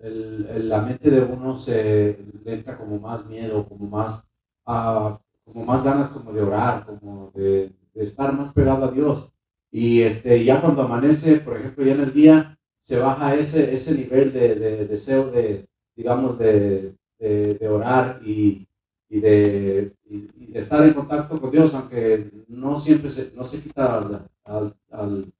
[0.00, 4.26] el, la mente de uno se le entra como más miedo, como más,
[4.66, 9.32] uh, como más ganas como de orar, como de, de, estar más pegado a Dios?
[9.70, 13.94] Y este, ya cuando amanece, por ejemplo, ya en el día, se baja ese, ese
[13.94, 18.66] nivel de, de deseo de, digamos, de, de, orar y,
[19.10, 23.60] y, de, y, de, estar en contacto con Dios, aunque no siempre se, no se
[23.60, 25.32] quita al, al, al,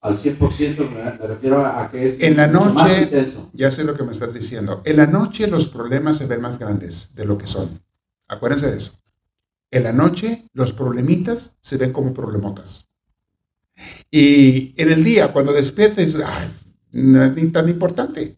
[0.00, 3.08] al 100%, me, refiero a, que es en la noche,
[3.52, 6.58] ya sé lo que me estás diciendo, en la noche los problemas se ven más
[6.58, 7.80] grandes de lo que son.
[8.26, 8.92] Acuérdense de eso.
[9.70, 12.88] En la noche los problemitas se ven como problemotas.
[14.10, 16.16] Y en el día, cuando despiertes,
[16.92, 18.36] no es ni tan importante.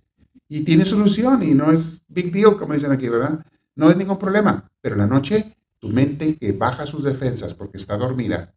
[0.48, 3.44] Y tiene solución y no es big deal, como dicen aquí, ¿verdad?
[3.76, 4.70] No es ningún problema.
[4.80, 8.54] Pero en la noche, tu mente que baja sus defensas porque está dormida,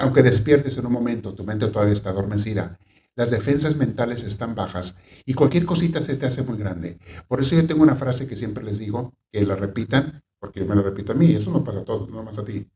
[0.00, 2.78] aunque despiertes en un momento, tu mente todavía está adormecida.
[3.14, 6.98] Las defensas mentales están bajas y cualquier cosita se te hace muy grande.
[7.28, 10.66] Por eso yo tengo una frase que siempre les digo, que la repitan, porque yo
[10.66, 12.66] me la repito a mí, eso no pasa a todos, no más a ti.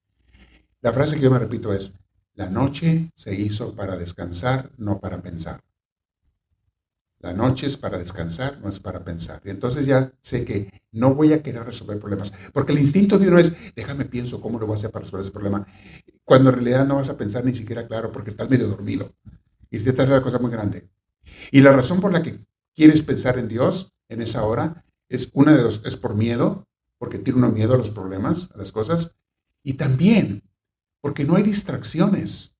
[0.82, 1.94] La frase que yo me repito es,
[2.34, 5.61] la noche se hizo para descansar, no para pensar.
[7.25, 9.41] La noche es para descansar, no es para pensar.
[9.47, 13.29] Y entonces ya sé que no voy a querer resolver problemas, porque el instinto de
[13.29, 15.66] uno es, déjame pienso cómo lo voy a hacer para resolver ese problema,
[16.22, 19.14] cuando en realidad no vas a pensar ni siquiera claro porque estás medio dormido
[19.70, 20.91] y se trata de cosa muy grande.
[21.51, 22.45] Y la razón por la que
[22.75, 26.68] quieres pensar en Dios en esa hora es una de dos, es por miedo,
[26.99, 29.16] porque tiene uno miedo a los problemas, a las cosas,
[29.62, 30.43] y también
[31.01, 32.55] porque no hay distracciones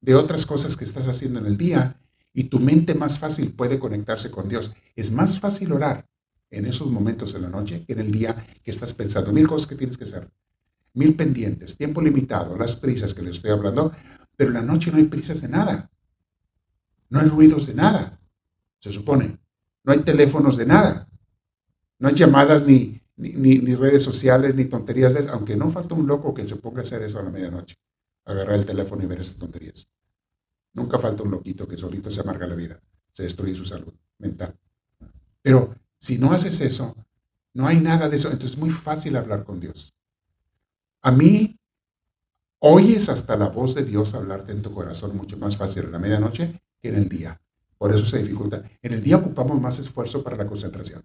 [0.00, 2.01] de otras cosas que estás haciendo en el día
[2.32, 4.72] y tu mente más fácil puede conectarse con Dios.
[4.96, 6.06] Es más fácil orar
[6.50, 9.66] en esos momentos en la noche que en el día que estás pensando mil cosas
[9.66, 10.30] que tienes que hacer,
[10.94, 13.92] mil pendientes, tiempo limitado, las prisas que les estoy hablando,
[14.36, 15.90] pero en la noche no hay prisas de nada.
[17.08, 18.20] No hay ruidos de nada,
[18.78, 19.38] se supone.
[19.84, 21.08] No hay teléfonos de nada.
[21.98, 26.06] No hay llamadas ni, ni, redes sociales, ni tonterías de eso, aunque no falta un
[26.06, 27.76] loco que se ponga a hacer eso a la medianoche,
[28.24, 29.88] agarrar el teléfono y ver esas tonterías.
[30.74, 32.80] Nunca falta un loquito que solito se amarga la vida,
[33.12, 34.58] se destruye su salud mental.
[35.42, 36.96] Pero si no haces eso,
[37.54, 39.94] no hay nada de eso, entonces es muy fácil hablar con Dios.
[41.02, 41.58] A mí,
[42.60, 45.98] oyes hasta la voz de Dios hablarte en tu corazón mucho más fácil en la
[45.98, 47.40] medianoche que en el día.
[47.76, 48.62] Por eso se dificulta.
[48.80, 51.04] En el día ocupamos más esfuerzo para la concentración,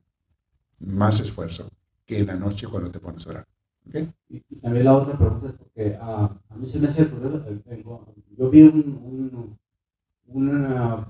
[0.79, 1.67] más esfuerzo
[2.05, 3.47] que en la noche cuando te pones a orar.
[4.29, 7.45] Y, también la otra pregunta es porque ah, a mí se me hace el problema.
[8.37, 9.57] Yo vi un,
[10.27, 11.05] un,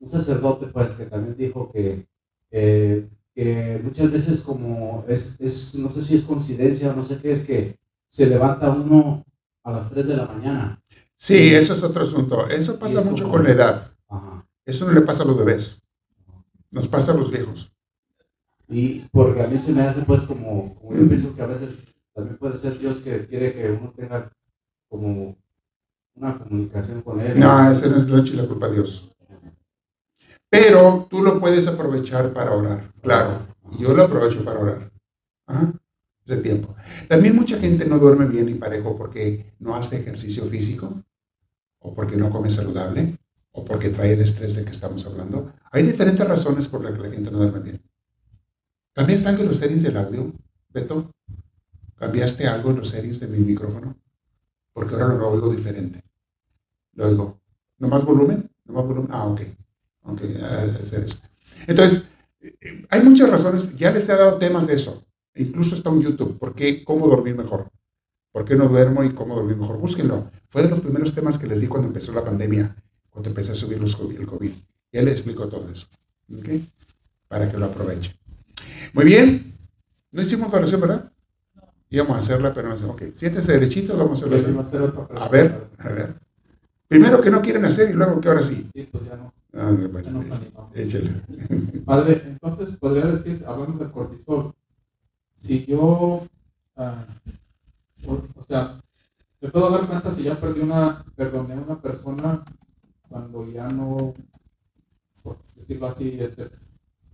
[0.00, 2.06] un, sacerdote pues que también dijo que,
[2.50, 7.32] que muchas veces como es, es, no sé si es coincidencia o no sé qué,
[7.32, 7.78] es que
[8.08, 9.24] se levanta uno
[9.64, 10.82] a las 3 de la mañana.
[11.16, 12.46] Sí, eso es otro asunto.
[12.48, 13.92] Eso pasa mucho con la edad.
[14.64, 15.82] Eso no le pasa a los bebés.
[16.70, 17.73] Nos pasa a los viejos.
[18.68, 21.76] Y porque a mí se me hace pues como, yo pienso que a veces
[22.14, 24.32] también puede ser Dios que quiere que uno tenga
[24.88, 25.36] como
[26.14, 27.38] una comunicación con Él.
[27.38, 29.12] No, ese no es la culpa de Dios.
[30.48, 33.46] Pero tú lo puedes aprovechar para orar, claro.
[33.78, 34.92] Yo lo aprovecho para orar.
[36.24, 36.74] De tiempo.
[37.08, 41.02] También mucha gente no duerme bien y parejo porque no hace ejercicio físico,
[41.80, 43.18] o porque no come saludable,
[43.50, 45.52] o porque trae el estrés del que estamos hablando.
[45.70, 47.82] Hay diferentes razones por las que la gente no duerme bien.
[48.94, 50.32] ¿Cambiaste algo en los settings del audio,
[50.70, 51.10] Beto?
[51.96, 53.96] ¿Cambiaste algo en los settings de mi micrófono?
[54.72, 56.00] Porque ahora lo oigo diferente.
[56.92, 57.40] Lo oigo.
[57.78, 58.48] ¿No más volumen?
[58.64, 59.10] ¿No más volumen?
[59.12, 59.40] Ah, ok.
[60.04, 60.20] Ok.
[61.66, 62.08] Entonces,
[62.88, 63.76] hay muchas razones.
[63.76, 65.04] Ya les he dado temas de eso.
[65.34, 66.38] Incluso está en YouTube.
[66.38, 66.84] ¿Por qué?
[66.84, 67.68] ¿Cómo dormir mejor?
[68.30, 69.78] ¿Por qué no duermo y cómo dormir mejor?
[69.78, 70.30] Búsquenlo.
[70.48, 72.76] Fue de los primeros temas que les di cuando empezó la pandemia,
[73.10, 74.52] cuando empecé a subir el COVID.
[74.92, 75.88] Y él le explicó todo eso.
[76.32, 76.70] ¿Okay?
[77.26, 78.14] Para que lo aprovechen.
[78.94, 79.58] Muy bien.
[80.12, 81.12] No hicimos oración, ¿verdad?
[81.90, 82.84] Íbamos a hacerla, pero no sé.
[82.84, 84.64] Ok, siéntense derechito, vamos a hacerlo.
[85.16, 86.14] A ver, a ver.
[86.86, 88.70] Primero que no quieren hacer y luego que ahora sí.
[88.72, 89.34] Sí, pues ya no.
[89.52, 91.10] Ah, pues, ya échale.
[91.84, 94.54] Padre, entonces podría decir, hablando del cortisol,
[95.42, 96.26] si yo,
[96.76, 97.04] ah,
[98.06, 98.80] o, o sea,
[99.40, 102.44] me puedo dar cuenta si ya perdí una, perdoné a una persona
[103.08, 104.14] cuando ya no,
[105.22, 106.50] por decirlo así, este,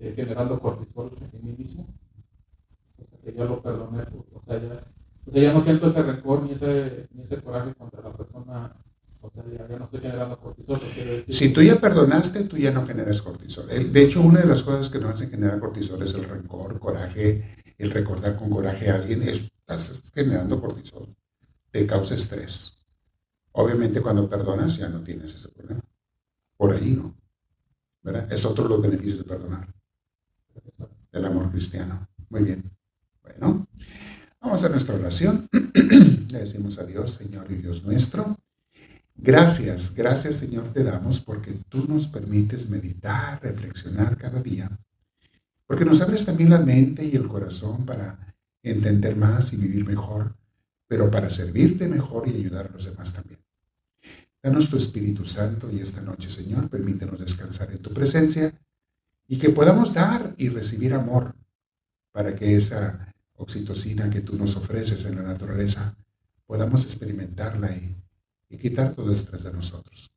[0.01, 1.87] eh, generando cortisol en mí mismo.
[2.99, 4.85] O sea, que ya lo perdoné, pues, o sea, ya,
[5.27, 8.77] o sea, ya no siento ese rencor ni ese, ni ese coraje contra la persona.
[9.23, 10.81] O sea, ya, no estoy generando cortisol.
[11.29, 13.67] Si tú ya perdonaste, tú ya no generas cortisol.
[13.69, 17.75] De hecho, una de las cosas que nos hacen generar cortisol es el rencor, coraje,
[17.77, 19.23] el recordar con coraje a alguien.
[19.23, 21.15] es- Estás generando cortisol.
[21.71, 22.77] Te causa estrés.
[23.53, 25.81] Obviamente, cuando perdonas, ya no tienes ese problema.
[26.57, 27.15] Por ahí no.
[28.03, 28.33] ¿Verdad?
[28.33, 29.69] Es otro de los beneficios de perdonar.
[31.13, 32.09] El amor cristiano.
[32.29, 32.71] Muy bien.
[33.23, 33.67] Bueno,
[34.41, 35.49] vamos a nuestra oración.
[35.53, 38.37] Le decimos a Dios, Señor y Dios nuestro.
[39.23, 44.71] Gracias, gracias Señor te damos porque tú nos permites meditar, reflexionar cada día,
[45.67, 50.35] porque nos abres también la mente y el corazón para entender más y vivir mejor,
[50.87, 53.41] pero para servirte mejor y ayudar a los demás también.
[54.43, 58.55] Danos tu Espíritu Santo y esta noche, Señor, permítenos descansar en tu presencia
[59.31, 61.35] y que podamos dar y recibir amor
[62.13, 65.97] para que esa oxitocina que tú nos ofreces en la naturaleza
[66.47, 67.97] podamos experimentarla y
[68.51, 70.13] y quitar todo estrés de nosotros.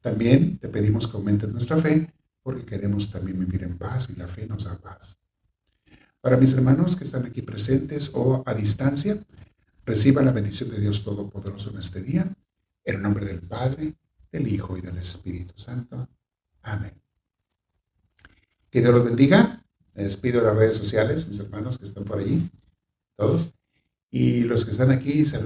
[0.00, 4.28] También te pedimos que aumentes nuestra fe porque queremos también vivir en paz y la
[4.28, 5.18] fe nos da paz.
[6.20, 9.18] Para mis hermanos que están aquí presentes o a distancia,
[9.84, 12.32] reciban la bendición de Dios Todopoderoso en este día,
[12.84, 13.94] en el nombre del Padre,
[14.30, 16.08] del Hijo y del Espíritu Santo.
[16.62, 17.03] Amén.
[18.74, 19.64] Que Dios los bendiga.
[19.94, 22.50] Me despido de las redes sociales, mis hermanos que están por allí,
[23.16, 23.54] todos.
[24.10, 25.42] Y los que están aquí, saludos.